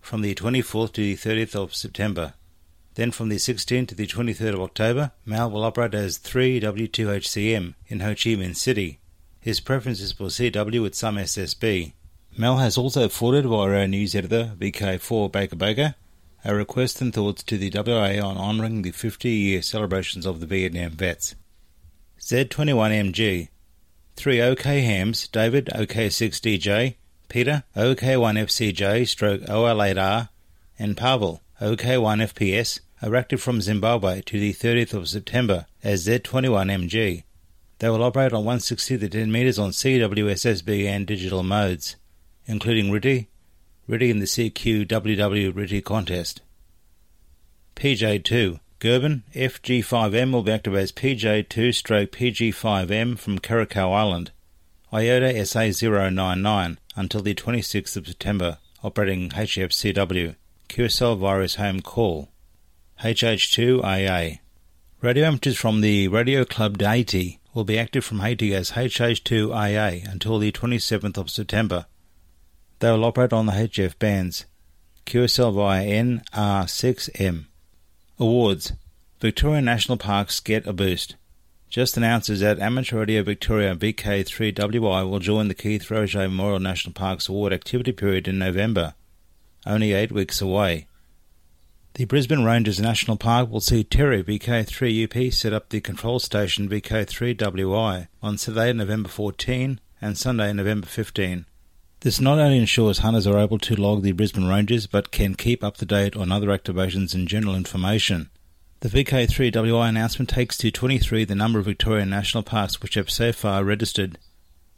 from 0.00 0.22
the 0.22 0.34
24th 0.34 0.94
to 0.94 1.02
the 1.02 1.14
30th 1.14 1.54
of 1.54 1.72
September. 1.72 2.34
Then 2.94 3.10
from 3.10 3.28
the 3.28 3.36
16th 3.36 3.88
to 3.88 3.94
the 3.94 4.06
23rd 4.06 4.54
of 4.54 4.60
October, 4.60 5.12
Mal 5.24 5.50
will 5.50 5.64
operate 5.64 5.94
as 5.94 6.18
3W2HCM 6.18 7.74
in 7.88 8.00
Ho 8.00 8.10
Chi 8.10 8.36
Minh 8.36 8.56
City. 8.56 9.00
His 9.40 9.60
preference 9.60 10.00
is 10.00 10.12
for 10.12 10.28
CW 10.28 10.80
with 10.80 10.94
some 10.94 11.16
SSB. 11.16 11.92
Mel 12.36 12.58
has 12.58 12.78
also 12.78 13.08
forwarded 13.08 13.46
via 13.46 13.80
our 13.80 13.86
news 13.88 14.14
editor, 14.14 14.52
VK4 14.58 15.30
Baker 15.30 15.56
Baker, 15.56 15.94
a 16.44 16.54
request 16.54 17.00
and 17.00 17.12
thoughts 17.12 17.42
to 17.44 17.58
the 17.58 17.70
WA 17.70 18.26
on 18.26 18.36
honouring 18.36 18.82
the 18.82 18.90
50 18.90 19.28
year 19.28 19.62
celebrations 19.62 20.26
of 20.26 20.40
the 20.40 20.46
Vietnam 20.46 20.92
vets. 20.92 21.34
Z21MG 22.20 23.48
3 24.16 24.40
OK 24.40 24.80
Hams, 24.82 25.28
David 25.28 25.66
OK6DJ, 25.74 26.94
Peter 27.28 27.64
OK1FCJ 27.76 29.08
stroke 29.08 29.40
OL8R, 29.42 30.28
and 30.78 30.96
Pavel 30.96 31.40
OK1FPS 31.64 32.80
are 33.00 33.16
active 33.16 33.40
from 33.40 33.62
Zimbabwe 33.62 34.20
to 34.26 34.38
the 34.38 34.52
30th 34.52 34.92
of 34.92 35.08
September 35.08 35.64
as 35.82 36.06
Z21MG. 36.06 37.22
They 37.78 37.88
will 37.88 38.02
operate 38.02 38.34
on 38.34 38.40
160 38.40 38.98
to 38.98 39.08
10 39.08 39.32
metres 39.32 39.58
on 39.58 39.70
CWSSB 39.70 40.84
and 40.84 41.06
digital 41.06 41.42
modes, 41.42 41.96
including 42.44 42.90
RTTY, 42.90 43.28
RTTY 43.88 44.10
in 44.10 44.18
the 44.18 44.26
CQWW 44.26 45.52
RTTY 45.54 45.82
contest. 45.82 46.42
PJ2 47.76 48.60
Gerben 48.78 49.22
PG5M 49.34 50.32
will 50.32 50.42
be 50.42 50.52
active 50.52 50.74
as 50.76 50.92
PJ2 50.92 51.74
stroke 51.74 52.10
PG5M 52.10 53.18
from 53.18 53.38
Curacao 53.38 53.90
Island. 53.90 54.32
IOTA 54.92 55.32
SA099 55.32 56.76
until 56.94 57.22
the 57.22 57.34
26th 57.34 57.96
of 57.96 58.06
September, 58.06 58.58
operating 58.82 59.30
HFCW. 59.30 60.36
QSL 60.68 61.18
virus 61.18 61.56
home 61.56 61.80
call. 61.80 62.30
HH2AA. 63.02 64.38
Radio 65.00 65.26
amateurs 65.26 65.56
from 65.56 65.80
the 65.80 66.08
Radio 66.08 66.44
Club 66.44 66.80
Haiti 66.80 67.40
will 67.52 67.64
be 67.64 67.78
active 67.78 68.04
from 68.04 68.20
Haiti 68.20 68.54
as 68.54 68.72
HH2AA 68.72 70.10
until 70.10 70.38
the 70.38 70.50
27th 70.50 71.16
of 71.16 71.30
September. 71.30 71.86
They 72.78 72.90
will 72.90 73.04
operate 73.04 73.32
on 73.32 73.46
the 73.46 73.52
HF 73.52 73.98
bands. 73.98 74.46
QSL 75.06 75.54
via 75.54 75.84
NR6M. 75.84 77.44
Awards. 78.18 78.72
Victoria 79.20 79.60
National 79.60 79.98
Parks 79.98 80.40
get 80.40 80.66
a 80.66 80.72
boost. 80.72 81.16
Just 81.68 81.96
announces 81.96 82.40
that 82.40 82.60
Amateur 82.60 83.00
Radio 83.00 83.22
Victoria 83.22 83.74
VK3WI 83.74 85.10
will 85.10 85.18
join 85.18 85.48
the 85.48 85.54
Keith 85.54 85.88
Roget 85.88 86.30
Memorial 86.30 86.60
National 86.60 86.92
Parks 86.92 87.28
Award 87.28 87.52
activity 87.52 87.92
period 87.92 88.28
in 88.28 88.38
November, 88.38 88.94
only 89.66 89.92
eight 89.92 90.12
weeks 90.12 90.40
away. 90.40 90.86
The 91.94 92.06
Brisbane 92.06 92.42
Ranges 92.42 92.80
National 92.80 93.16
Park 93.16 93.48
will 93.48 93.60
see 93.60 93.84
Terry 93.84 94.24
VK3UP 94.24 95.32
set 95.32 95.52
up 95.52 95.68
the 95.68 95.80
control 95.80 96.18
station 96.18 96.68
VK3WI 96.68 98.08
on 98.20 98.36
Saturday, 98.36 98.72
November 98.72 99.08
14 99.08 99.78
and 100.00 100.18
Sunday, 100.18 100.52
November 100.52 100.88
15. 100.88 101.46
This 102.00 102.20
not 102.20 102.38
only 102.38 102.58
ensures 102.58 102.98
hunters 102.98 103.26
are 103.26 103.38
able 103.38 103.58
to 103.60 103.76
log 103.76 104.02
the 104.02 104.10
Brisbane 104.10 104.48
Ranges 104.48 104.88
but 104.88 105.12
can 105.12 105.36
keep 105.36 105.62
up 105.62 105.76
to 105.76 105.86
date 105.86 106.16
on 106.16 106.32
other 106.32 106.48
activations 106.48 107.14
and 107.14 107.28
general 107.28 107.54
information. 107.54 108.28
The 108.80 108.88
VK3WI 108.88 109.88
announcement 109.88 110.28
takes 110.28 110.58
to 110.58 110.70
23 110.70 111.24
the 111.24 111.34
number 111.34 111.60
of 111.60 111.64
Victorian 111.64 112.10
national 112.10 112.42
parks 112.42 112.82
which 112.82 112.94
have 112.94 113.08
so 113.08 113.32
far 113.32 113.64
registered. 113.64 114.18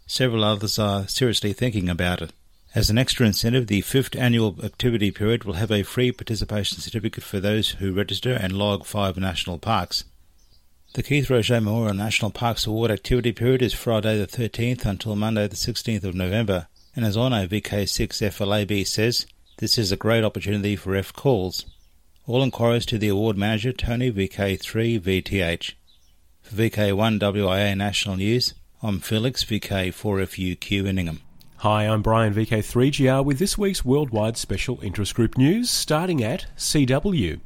Several 0.06 0.44
others 0.44 0.78
are 0.78 1.08
seriously 1.08 1.52
thinking 1.52 1.88
about 1.88 2.22
it. 2.22 2.32
As 2.76 2.90
an 2.90 2.98
extra 2.98 3.26
incentive, 3.26 3.68
the 3.68 3.80
fifth 3.80 4.14
annual 4.16 4.54
activity 4.62 5.10
period 5.10 5.44
will 5.44 5.54
have 5.54 5.70
a 5.72 5.82
free 5.82 6.12
participation 6.12 6.78
certificate 6.78 7.24
for 7.24 7.40
those 7.40 7.70
who 7.70 7.94
register 7.94 8.34
and 8.34 8.52
log 8.52 8.84
five 8.84 9.16
national 9.16 9.56
parks. 9.56 10.04
The 10.92 11.02
Keith 11.02 11.28
Roget 11.28 11.62
Memorial 11.62 11.94
National 11.94 12.30
Parks 12.30 12.66
Award 12.66 12.90
activity 12.90 13.32
period 13.32 13.62
is 13.62 13.72
Friday 13.72 14.18
the 14.18 14.26
13th 14.26 14.84
until 14.84 15.16
Monday 15.16 15.48
the 15.48 15.56
16th 15.56 16.04
of 16.04 16.14
November, 16.14 16.66
and 16.94 17.06
as 17.06 17.16
Onno 17.16 17.48
VK6 17.48 18.30
FLAB 18.30 18.86
says, 18.86 19.24
this 19.56 19.78
is 19.78 19.90
a 19.90 19.96
great 19.96 20.22
opportunity 20.22 20.76
for 20.76 20.94
F 20.94 21.14
calls. 21.14 21.64
All 22.26 22.42
inquiries 22.42 22.84
to 22.86 22.98
the 22.98 23.08
award 23.08 23.38
manager 23.38 23.72
Tony 23.72 24.12
VK3 24.12 25.00
VTH. 25.00 25.72
For 26.42 26.54
VK1 26.54 27.20
WIA 27.20 27.74
National 27.74 28.16
News, 28.16 28.52
I'm 28.82 29.00
Felix 29.00 29.44
VK4FUQ 29.44 30.84
in 30.84 30.98
Ingham. 30.98 31.20
Hi, 31.60 31.84
I'm 31.84 32.02
Brian 32.02 32.34
VK3GR 32.34 33.24
with 33.24 33.38
this 33.38 33.56
week's 33.56 33.82
worldwide 33.82 34.36
special 34.36 34.78
interest 34.82 35.14
group 35.14 35.38
news, 35.38 35.70
starting 35.70 36.22
at 36.22 36.44
CW. 36.58 37.40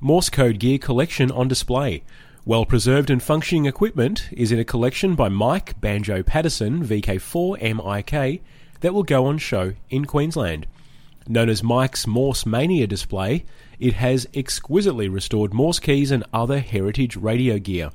Morse 0.00 0.30
code 0.30 0.60
gear 0.60 0.78
collection 0.78 1.32
on 1.32 1.48
display. 1.48 2.04
Well 2.44 2.64
preserved 2.64 3.10
and 3.10 3.20
functioning 3.20 3.66
equipment 3.66 4.28
is 4.30 4.52
in 4.52 4.60
a 4.60 4.64
collection 4.64 5.16
by 5.16 5.30
Mike 5.30 5.80
Banjo 5.80 6.22
Patterson 6.22 6.86
VK4MIK 6.86 8.40
that 8.82 8.94
will 8.94 9.02
go 9.02 9.26
on 9.26 9.38
show 9.38 9.72
in 9.90 10.04
Queensland. 10.04 10.68
Known 11.26 11.48
as 11.48 11.60
Mike's 11.60 12.06
Morse 12.06 12.46
Mania 12.46 12.86
display, 12.86 13.44
it 13.80 13.94
has 13.94 14.28
exquisitely 14.32 15.08
restored 15.08 15.52
Morse 15.52 15.80
keys 15.80 16.12
and 16.12 16.22
other 16.32 16.60
heritage 16.60 17.16
radio 17.16 17.58
gear. 17.58 17.90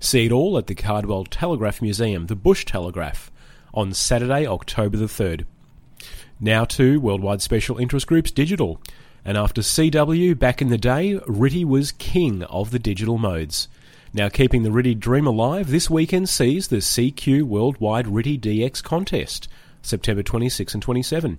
See 0.00 0.24
it 0.24 0.32
all 0.32 0.56
at 0.56 0.68
the 0.68 0.74
Cardwell 0.74 1.26
Telegraph 1.26 1.82
Museum, 1.82 2.28
the 2.28 2.34
Bush 2.34 2.64
Telegraph 2.64 3.29
on 3.74 3.92
Saturday, 3.92 4.46
October 4.46 4.96
the 4.96 5.06
3rd. 5.06 5.44
Now 6.40 6.64
to 6.64 7.00
Worldwide 7.00 7.42
Special 7.42 7.78
Interest 7.78 8.06
Groups 8.06 8.30
Digital. 8.30 8.80
And 9.24 9.36
after 9.36 9.60
CW 9.60 10.38
back 10.38 10.62
in 10.62 10.68
the 10.68 10.78
day, 10.78 11.20
RTTY 11.26 11.64
was 11.66 11.92
king 11.92 12.42
of 12.44 12.70
the 12.70 12.78
digital 12.78 13.18
modes. 13.18 13.68
Now 14.14 14.28
keeping 14.28 14.62
the 14.62 14.70
RTTY 14.70 14.98
dream 14.98 15.26
alive, 15.26 15.70
this 15.70 15.90
weekend 15.90 16.28
sees 16.28 16.68
the 16.68 16.78
CQ 16.78 17.42
Worldwide 17.42 18.06
RTTY 18.06 18.40
DX 18.40 18.82
contest, 18.82 19.48
September 19.82 20.22
26 20.22 20.74
and 20.74 20.82
27. 20.82 21.38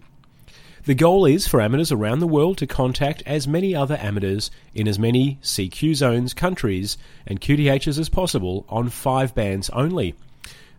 The 0.85 0.95
goal 0.95 1.25
is 1.25 1.47
for 1.47 1.61
amateurs 1.61 1.91
around 1.91 2.19
the 2.19 2.27
world 2.27 2.57
to 2.57 2.65
contact 2.67 3.21
as 3.25 3.47
many 3.47 3.75
other 3.75 3.97
amateurs 3.97 4.49
in 4.73 4.87
as 4.87 4.97
many 4.97 5.37
CQ 5.43 5.95
zones, 5.95 6.33
countries, 6.33 6.97
and 7.27 7.39
QTHs 7.39 7.99
as 7.99 8.09
possible 8.09 8.65
on 8.67 8.89
five 8.89 9.35
bands 9.35 9.69
only. 9.71 10.15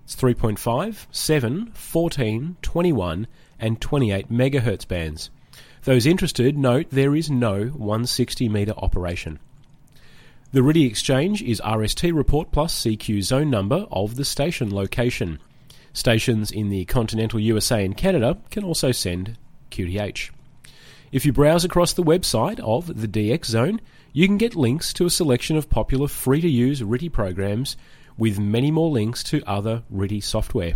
It's 0.05 0.17
3.5, 0.17 1.07
7, 1.11 1.73
14, 1.73 2.57
21, 2.61 3.27
and 3.59 3.81
28 3.81 4.31
megahertz 4.31 4.87
bands. 4.87 5.31
Those 5.85 6.07
interested 6.07 6.59
note 6.59 6.87
there 6.91 7.15
is 7.15 7.31
no 7.31 7.67
160 7.67 8.49
meter 8.49 8.73
operation. 8.77 9.39
The 10.53 10.61
RTTY 10.61 10.87
exchange 10.87 11.43
is 11.43 11.61
RST 11.63 12.15
report 12.15 12.51
plus 12.53 12.79
CQ 12.85 13.23
zone 13.23 13.49
number 13.49 13.87
of 13.91 14.17
the 14.17 14.25
station 14.25 14.75
location. 14.75 15.39
Stations 15.93 16.51
in 16.51 16.69
the 16.69 16.85
continental 16.85 17.41
USA 17.41 17.85
and 17.85 17.97
Canada 17.97 18.39
can 18.51 18.65
also 18.65 18.93
send 18.93 19.39
QTH. 19.71 20.31
If 21.11 21.27
you 21.27 21.33
browse 21.33 21.65
across 21.65 21.93
the 21.93 22.03
website 22.03 22.59
of 22.61 23.01
the 23.01 23.09
DX 23.09 23.45
Zone, 23.45 23.81
you 24.13 24.27
can 24.27 24.39
get 24.39 24.57
links 24.57 24.93
to 24.95 25.07
a 25.07 25.11
selection 25.11 25.57
of 25.57 25.69
popular 25.69 26.09
free 26.09 26.41
to 26.41 26.49
use 26.49 26.81
RTTY 26.81 27.13
programs 27.13 27.77
with 28.17 28.39
many 28.39 28.71
more 28.71 28.91
links 28.91 29.23
to 29.25 29.43
other 29.47 29.83
RTTY 29.93 30.23
software. 30.23 30.75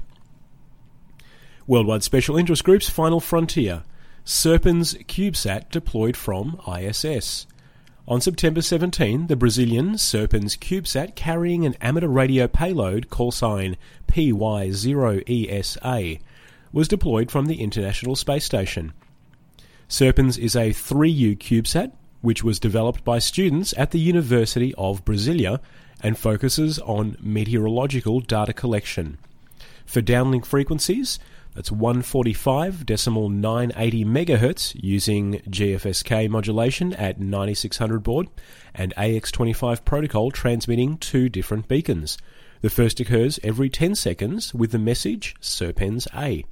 Worldwide 1.67 2.03
Special 2.03 2.37
Interest 2.37 2.63
Group's 2.63 2.89
Final 2.89 3.21
Frontier 3.21 3.83
Serpens 4.25 5.05
CubeSat 5.07 5.71
deployed 5.71 6.17
from 6.17 6.61
ISS. 6.67 7.47
On 8.09 8.21
September 8.21 8.63
17, 8.63 9.27
the 9.27 9.37
Brazilian 9.37 9.95
Serpens 9.95 10.57
CubeSat 10.59 11.17
carrying 11.17 11.67
an 11.67 11.75
amateur 11.81 12.09
radio 12.09 12.47
payload 12.47 13.11
call 13.11 13.33
sign 13.33 13.77
PY0ESA 14.09 16.21
was 16.73 16.89
deployed 16.89 17.31
from 17.31 17.47
the 17.47 17.61
International 17.61 18.15
Space 18.15 18.45
Station. 18.45 18.93
Serpens 19.89 20.39
is 20.39 20.55
a 20.55 20.71
3U 20.71 21.39
CubeSat 21.39 21.93
which 22.21 22.43
was 22.43 22.59
developed 22.59 23.05
by 23.05 23.19
students 23.19 23.73
at 23.77 23.93
the 23.93 24.01
University 24.01 24.75
of 24.77 25.05
Brasilia 25.05 25.61
and 26.03 26.19
focuses 26.19 26.79
on 26.81 27.17
meteorological 27.21 28.21
data 28.21 28.53
collection. 28.53 29.17
For 29.85 30.03
downlink 30.03 30.45
frequencies, 30.45 31.21
that's 31.55 31.71
145.980 31.71 34.05
MHz 34.05 34.77
using 34.83 35.41
GFSK 35.49 36.29
modulation 36.29 36.93
at 36.93 37.19
9600 37.19 38.03
baud 38.03 38.29
and 38.75 38.95
AX25 38.97 39.87
protocol 39.87 40.31
transmitting 40.31 40.99
two 40.99 41.31
different 41.31 41.67
beacons. 41.67 42.19
The 42.61 42.69
first 42.69 43.01
occurs 43.01 43.41
every 43.43 43.71
10 43.71 43.95
seconds 43.95 44.53
with 44.53 44.73
the 44.73 44.79
message 44.79 45.35
Serpens 45.41 46.07
A. 46.15 46.45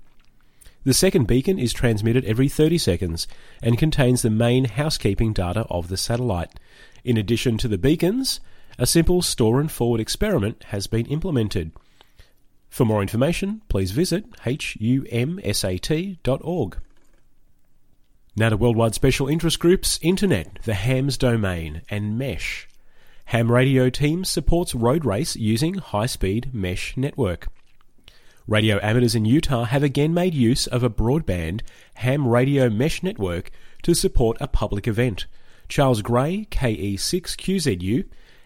The 0.85 0.95
second 0.95 1.27
beacon 1.27 1.59
is 1.59 1.73
transmitted 1.73 2.25
every 2.25 2.49
30 2.49 2.79
seconds 2.79 3.27
and 3.63 3.77
contains 3.77 4.23
the 4.23 4.31
main 4.31 4.67
housekeeping 4.67 5.33
data 5.33 5.67
of 5.69 5.89
the 5.89 5.97
satellite. 5.97 6.61
In 7.05 7.19
addition 7.19 7.59
to 7.59 7.69
the 7.69 7.79
beacons, 7.79 8.41
a 8.79 8.87
simple 8.87 9.23
store 9.23 9.61
and 9.61 9.71
forward 9.71 10.01
experiment 10.01 10.65
has 10.65 10.87
been 10.87 11.07
implemented. 11.07 11.73
For 12.69 12.85
more 12.85 13.03
information, 13.03 13.63
please 13.69 13.93
visit 13.93 14.31
humsat.org. 14.41 15.49
Now 18.37 18.49
to 18.49 18.57
Worldwide 18.57 18.95
Special 18.95 19.29
Interest 19.29 19.61
Groups, 19.61 20.01
Internet, 20.03 20.59
the 20.65 20.75
HAMS 20.75 21.17
domain, 21.17 21.83
and 21.89 22.19
Mesh. 22.19 22.67
Ham 23.27 23.51
radio 23.51 23.89
team 23.91 24.25
supports 24.25 24.75
road 24.75 25.05
race 25.05 25.37
using 25.37 25.75
high 25.75 26.07
speed 26.07 26.53
mesh 26.53 26.97
network. 26.97 27.47
Radio 28.47 28.79
amateurs 28.83 29.15
in 29.15 29.25
Utah 29.25 29.65
have 29.65 29.83
again 29.83 30.13
made 30.13 30.35
use 30.35 30.67
of 30.67 30.83
a 30.83 30.91
broadband 30.91 31.63
ham 31.95 32.29
radio 32.29 32.69
mesh 32.69 33.03
network 33.03 33.51
to 33.83 33.95
support 33.95 34.37
a 34.41 34.49
public 34.49 34.87
event. 34.87 35.27
Charles 35.69 36.03
Gray, 36.03 36.47
KE6QZU, 36.51 38.05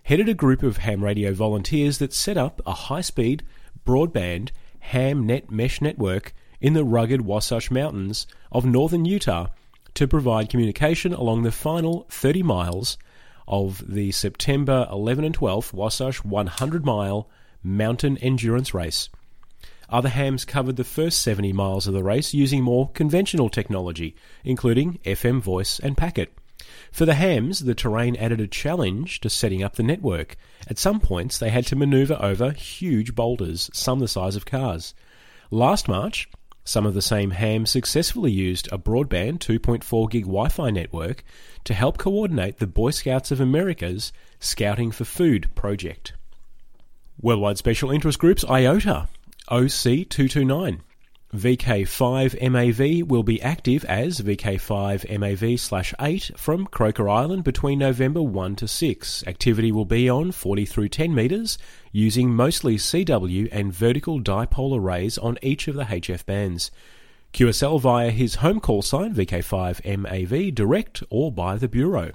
headed 0.09 0.27
a 0.27 0.33
group 0.33 0.63
of 0.63 0.79
ham 0.79 1.05
radio 1.05 1.35
volunteers 1.35 1.99
that 1.99 2.15
set 2.15 2.39
up 2.39 2.63
a 2.65 2.73
high 2.73 3.03
speed 3.03 3.43
broadband 3.85 4.51
ham 4.79 5.27
net 5.27 5.51
mesh 5.51 5.83
network 5.83 6.33
in 6.63 6.73
the 6.73 6.83
rugged 6.83 7.21
Wasatch 7.21 7.71
Mountains 7.71 8.27
of 8.51 8.65
northern 8.65 9.05
Utah 9.05 9.49
to 9.93 10.09
provide 10.09 10.49
communication 10.49 11.13
along 11.13 11.43
the 11.43 11.53
final 11.53 12.07
30 12.09 12.43
miles 12.43 12.97
of 13.47 13.85
the 13.87 14.11
September 14.11 14.89
11 14.91 15.25
and 15.25 15.35
12 15.35 15.75
Wasatch 15.75 16.25
100 16.25 16.87
mile 16.87 17.29
mountain 17.63 18.17
endurance 18.17 18.73
race. 18.73 19.11
Other 19.91 20.09
hams 20.09 20.47
covered 20.47 20.77
the 20.77 20.85
first 20.85 21.21
70 21.21 21.53
miles 21.53 21.87
of 21.87 21.93
the 21.93 22.03
race 22.03 22.33
using 22.33 22.63
more 22.63 22.89
conventional 22.93 23.51
technology, 23.51 24.17
including 24.43 25.01
FM 25.05 25.43
voice 25.43 25.79
and 25.79 25.99
packet. 25.99 26.33
For 26.93 27.05
the 27.05 27.15
hams, 27.15 27.61
the 27.61 27.75
terrain 27.75 28.17
added 28.17 28.41
a 28.41 28.47
challenge 28.47 29.21
to 29.21 29.31
setting 29.31 29.63
up 29.63 29.77
the 29.77 29.83
network. 29.83 30.37
At 30.69 30.79
some 30.79 31.01
points, 31.01 31.39
they 31.39 31.51
had 31.51 31.67
to 31.67 31.77
maneuver 31.77 32.19
over 32.21 32.53
huge 32.53 33.15
boulders, 33.15 33.71
some 33.73 34.01
the 34.01 34.09
size 34.09 34.37
of 34.37 34.47
cars. 34.47 34.95
Last 35.51 35.89
March, 35.89 36.29
some 36.65 36.85
of 36.85 36.95
the 36.95 37.03
same 37.03 37.31
hams 37.31 37.71
successfully 37.71 38.31
used 38.31 38.69
a 38.71 38.77
broadband 38.77 39.39
2.4 39.39 40.11
gig 40.11 40.25
Wi 40.25 40.49
Fi 40.49 40.71
network 40.71 41.25
to 41.65 41.73
help 41.73 41.97
coordinate 41.97 42.59
the 42.59 42.67
Boy 42.67 42.91
Scouts 42.91 43.31
of 43.31 43.41
America's 43.41 44.13
Scouting 44.39 44.91
for 44.91 45.05
Food 45.05 45.49
project. 45.55 46.13
Worldwide 47.21 47.59
Special 47.59 47.91
Interest 47.91 48.19
Groups 48.19 48.45
IOTA 48.49 49.09
OC229 49.51 50.81
VK5MAV 51.35 53.07
will 53.07 53.23
be 53.23 53.43
active 53.43 53.85
as 53.85 54.21
VK5MAV 54.21 55.59
slash 55.59 55.93
8 56.01 56.31
from 56.39 56.67
Croker 56.67 57.07
Island 57.07 57.45
between 57.45 57.81
November 57.81 58.23
1 58.23 58.57
to 58.57 58.67
6. 58.67 59.25
Activity 59.27 59.71
will 59.71 59.85
be 59.85 60.09
on 60.09 60.33
40 60.33 60.65
through 60.65 60.89
10 60.89 61.15
metres 61.15 61.59
using 61.93 62.31
mostly 62.31 62.77
CW 62.77 63.51
and 63.53 63.75
vertical 63.75 64.23
dipole 64.23 64.79
arrays 64.79 65.19
on 65.19 65.37
each 65.43 65.69
of 65.69 65.75
the 65.75 65.85
HF 65.85 66.25
bands. 66.25 66.71
QSL 67.35 67.79
via 67.79 68.11
his 68.11 68.37
home 68.37 68.59
call 68.59 68.81
sign 68.81 69.15
VK5MAV 69.15 70.55
direct 70.55 71.03
or 71.11 71.31
by 71.31 71.57
the 71.57 71.69
Bureau. 71.69 72.13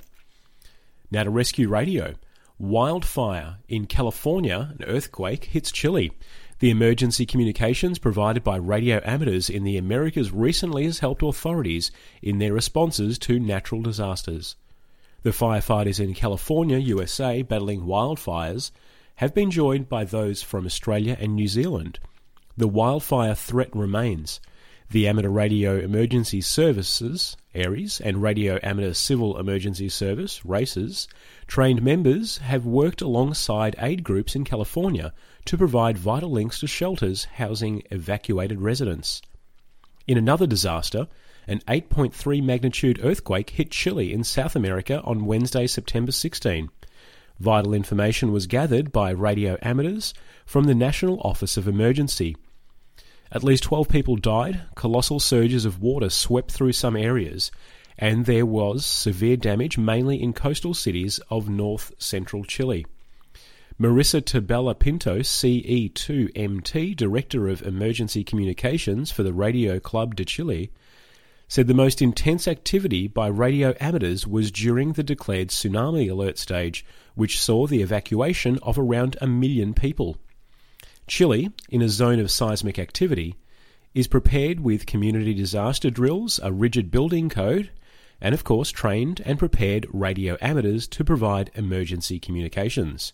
Now 1.11 1.23
to 1.23 1.29
Rescue 1.29 1.69
Radio. 1.69 2.15
Wildfire 2.57 3.57
in 3.67 3.85
California, 3.85 4.73
an 4.79 4.85
earthquake 4.85 5.45
hits 5.45 5.71
Chile. 5.71 6.13
The 6.63 6.69
emergency 6.69 7.25
communications 7.25 7.99
provided 7.99 8.41
by 8.41 8.55
radio 8.55 9.01
amateurs 9.03 9.49
in 9.49 9.65
the 9.65 9.75
Americas 9.75 10.31
recently 10.31 10.85
has 10.85 10.99
helped 10.99 11.21
authorities 11.21 11.91
in 12.21 12.37
their 12.37 12.53
responses 12.53 13.19
to 13.19 13.37
natural 13.37 13.81
disasters. 13.81 14.55
The 15.23 15.31
firefighters 15.31 15.99
in 15.99 16.13
California, 16.13 16.77
USA, 16.77 17.41
battling 17.41 17.81
wildfires 17.81 18.71
have 19.15 19.33
been 19.33 19.51
joined 19.51 19.89
by 19.89 20.05
those 20.05 20.41
from 20.41 20.65
Australia 20.65 21.17
and 21.19 21.35
New 21.35 21.49
Zealand. 21.49 21.99
The 22.55 22.69
wildfire 22.69 23.35
threat 23.35 23.75
remains. 23.75 24.39
The 24.91 25.07
Amateur 25.07 25.29
Radio 25.29 25.77
Emergency 25.79 26.41
Services, 26.41 27.37
ARES, 27.55 28.01
and 28.01 28.21
Radio 28.21 28.59
Amateur 28.61 28.93
Civil 28.93 29.39
Emergency 29.39 29.89
Service, 29.89 30.45
RACES, 30.45 31.07
trained 31.47 31.81
members 31.81 32.37
have 32.39 32.65
worked 32.65 33.01
alongside 33.01 33.75
aid 33.79 34.03
groups 34.03 34.35
in 34.35 34.43
California 34.43 35.13
to 35.45 35.57
provide 35.57 35.97
vital 35.97 36.29
links 36.31 36.59
to 36.59 36.67
shelters 36.67 37.25
housing 37.25 37.81
evacuated 37.91 38.61
residents. 38.61 39.21
In 40.05 40.17
another 40.17 40.45
disaster, 40.45 41.07
an 41.47 41.59
8.3 41.67 42.43
magnitude 42.43 42.99
earthquake 43.03 43.51
hit 43.51 43.71
Chile 43.71 44.13
in 44.13 44.23
South 44.23 44.55
America 44.55 45.01
on 45.03 45.25
Wednesday, 45.25 45.65
September 45.65 46.11
16. 46.11 46.69
Vital 47.39 47.73
information 47.73 48.31
was 48.31 48.47
gathered 48.47 48.91
by 48.91 49.09
radio 49.09 49.57
amateurs 49.61 50.13
from 50.45 50.65
the 50.65 50.75
National 50.75 51.19
Office 51.21 51.57
of 51.57 51.67
Emergency. 51.67 52.35
At 53.33 53.43
least 53.43 53.63
12 53.63 53.89
people 53.89 54.15
died, 54.15 54.61
colossal 54.75 55.19
surges 55.19 55.65
of 55.65 55.81
water 55.81 56.11
swept 56.11 56.51
through 56.51 56.73
some 56.73 56.95
areas, 56.95 57.49
and 57.97 58.27
there 58.27 58.45
was 58.45 58.85
severe 58.85 59.37
damage 59.37 59.75
mainly 59.75 60.21
in 60.21 60.33
coastal 60.33 60.75
cities 60.75 61.19
of 61.31 61.49
north 61.49 61.91
central 61.97 62.43
Chile. 62.43 62.85
Marissa 63.81 64.21
Tabella 64.21 64.77
Pinto, 64.77 65.21
CE2MT, 65.21 66.95
Director 66.95 67.49
of 67.49 67.63
Emergency 67.63 68.23
Communications 68.23 69.11
for 69.11 69.23
the 69.23 69.33
Radio 69.33 69.79
Club 69.79 70.13
de 70.13 70.25
Chile, 70.25 70.69
said 71.47 71.65
the 71.65 71.73
most 71.73 72.03
intense 72.03 72.47
activity 72.47 73.07
by 73.07 73.25
radio 73.25 73.73
amateurs 73.79 74.27
was 74.27 74.51
during 74.51 74.93
the 74.93 75.01
declared 75.01 75.47
tsunami 75.47 76.07
alert 76.07 76.37
stage, 76.37 76.85
which 77.15 77.41
saw 77.41 77.65
the 77.65 77.81
evacuation 77.81 78.59
of 78.61 78.77
around 78.77 79.17
a 79.21 79.25
million 79.25 79.73
people. 79.73 80.17
Chile, 81.07 81.51
in 81.69 81.81
a 81.81 81.89
zone 81.89 82.19
of 82.19 82.31
seismic 82.31 82.79
activity, 82.79 83.35
is 83.93 84.07
prepared 84.07 84.59
with 84.61 84.85
community 84.85 85.33
disaster 85.33 85.89
drills, 85.89 86.39
a 86.41 86.51
rigid 86.51 86.89
building 86.89 87.29
code, 87.29 87.69
and 88.21 88.33
of 88.33 88.43
course 88.43 88.71
trained 88.71 89.21
and 89.25 89.37
prepared 89.37 89.85
radio 89.91 90.37
amateurs 90.41 90.87
to 90.87 91.03
provide 91.03 91.51
emergency 91.55 92.19
communications. 92.19 93.11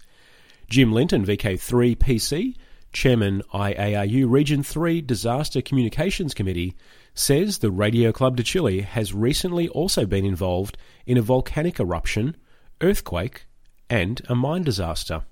Jim 0.70 0.94
Linton, 0.94 1.26
VK3 1.26 1.98
PC, 1.98 2.56
Chairman 2.94 3.42
IARU 3.54 4.30
Region 4.30 4.64
3 4.64 5.02
Disaster 5.02 5.62
Communications 5.62 6.34
Committee, 6.34 6.76
says 7.14 7.58
the 7.58 7.72
Radio 7.72 8.12
Club 8.12 8.38
de 8.38 8.44
Chile 8.44 8.82
has 8.82 9.14
recently 9.14 9.68
also 9.70 10.06
been 10.06 10.26
involved 10.26 10.78
in 11.06 11.18
a 11.18 11.22
volcanic 11.22 11.80
eruption, 11.80 12.36
earthquake, 12.82 13.46
and 13.90 14.22
a 14.30 14.36
mine 14.36 14.64
disaster. 14.64 15.24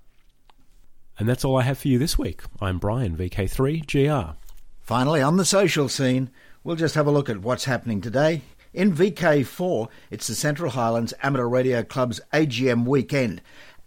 And 1.20 1.28
that's 1.28 1.44
all 1.44 1.58
I 1.58 1.64
have 1.64 1.80
for 1.80 1.88
you 1.88 1.98
this 1.98 2.18
week. 2.18 2.42
I'm 2.62 2.78
Brian, 2.78 3.18
VK3GR. 3.18 4.36
Finally, 4.82 5.22
on 5.22 5.38
the 5.38 5.46
social 5.46 5.90
scene, 5.90 6.30
we'll 6.64 6.76
just 6.76 6.96
have 6.96 7.08
a 7.08 7.12
look 7.12 7.30
at 7.30 7.42
what's 7.42 7.66
happening 7.66 8.02
today. 8.02 8.42
In 8.74 8.94
VK4, 8.94 9.90
it's 10.12 10.28
the 10.28 10.36
Central 10.36 10.72
Highlands 10.72 11.14
Amateur 11.24 11.48
Radio 11.48 11.82
Club's 11.84 12.22
AGM 12.34 12.86
weekend, 12.86 13.42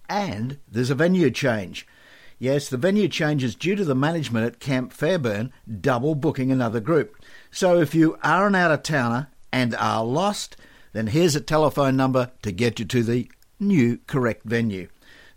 and 0.09 0.59
there's 0.69 0.91
a 0.91 0.97
venue 0.97 1.31
change. 1.31 1.87
Yes, 2.39 2.69
the 2.69 2.77
venue 2.77 3.07
change 3.07 3.45
is 3.45 3.55
due 3.55 3.77
to 3.77 3.85
the 3.85 3.95
management 3.95 4.47
at 4.47 4.61
Camp 4.61 4.93
Fairburn 4.93 5.53
double 5.81 6.15
booking 6.15 6.51
another 6.51 6.81
group. 6.81 7.15
So 7.51 7.81
if 7.81 7.95
you 7.95 8.19
are 8.25 8.47
an 8.49 8.55
out 8.55 8.73
of 8.73 8.83
towner 8.83 9.29
and 9.53 9.75
are 9.77 10.05
lost, 10.05 10.57
then 10.93 11.09
here's 11.09 11.37
a 11.37 11.41
telephone 11.41 11.97
number 11.97 12.33
to 12.43 12.51
get 12.51 12.79
you 12.79 12.87
to 12.87 13.03
the 13.03 13.31
new 13.61 13.99
correct 14.07 14.45
venue 14.45 14.89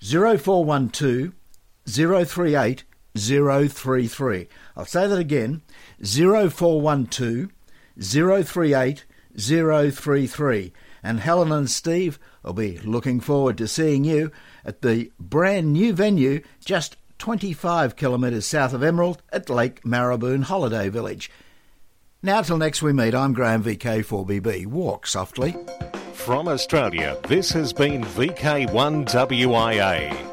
0412 0.02 1.34
038 1.86 2.84
033. 3.16 4.48
I'll 4.76 4.86
say 4.86 5.08
that 5.08 5.20
again 5.20 5.62
0412 6.04 7.50
038 8.00 9.06
033. 9.38 10.74
And 11.06 11.20
Helen 11.20 11.52
and 11.52 11.70
Steve 11.70 12.18
will 12.44 12.54
be 12.54 12.78
looking 12.80 13.20
forward 13.20 13.58
to 13.58 13.68
seeing 13.68 14.06
you 14.06 14.32
at 14.64 14.82
the 14.82 15.12
brand 15.20 15.74
new 15.74 15.94
venue 15.94 16.42
just 16.64 16.96
25 17.20 17.96
kilometres 17.96 18.48
south 18.48 18.74
of 18.74 18.82
Emerald 18.84 19.22
at 19.32 19.50
Lake 19.50 19.84
Maraboon 19.84 20.44
Holiday 20.44 20.90
Village. 20.90 21.32
Now, 22.22 22.42
till 22.42 22.58
next 22.58 22.82
we 22.82 22.92
meet, 22.94 23.14
I'm 23.14 23.34
Graham 23.34 23.64
VK4BB. 23.64 24.66
Walk 24.68 25.08
softly. 25.08 25.56
From 26.14 26.48
Australia, 26.48 27.18
this 27.28 27.52
has 27.52 27.74
been 27.74 28.02
VK1WIA 28.04 30.33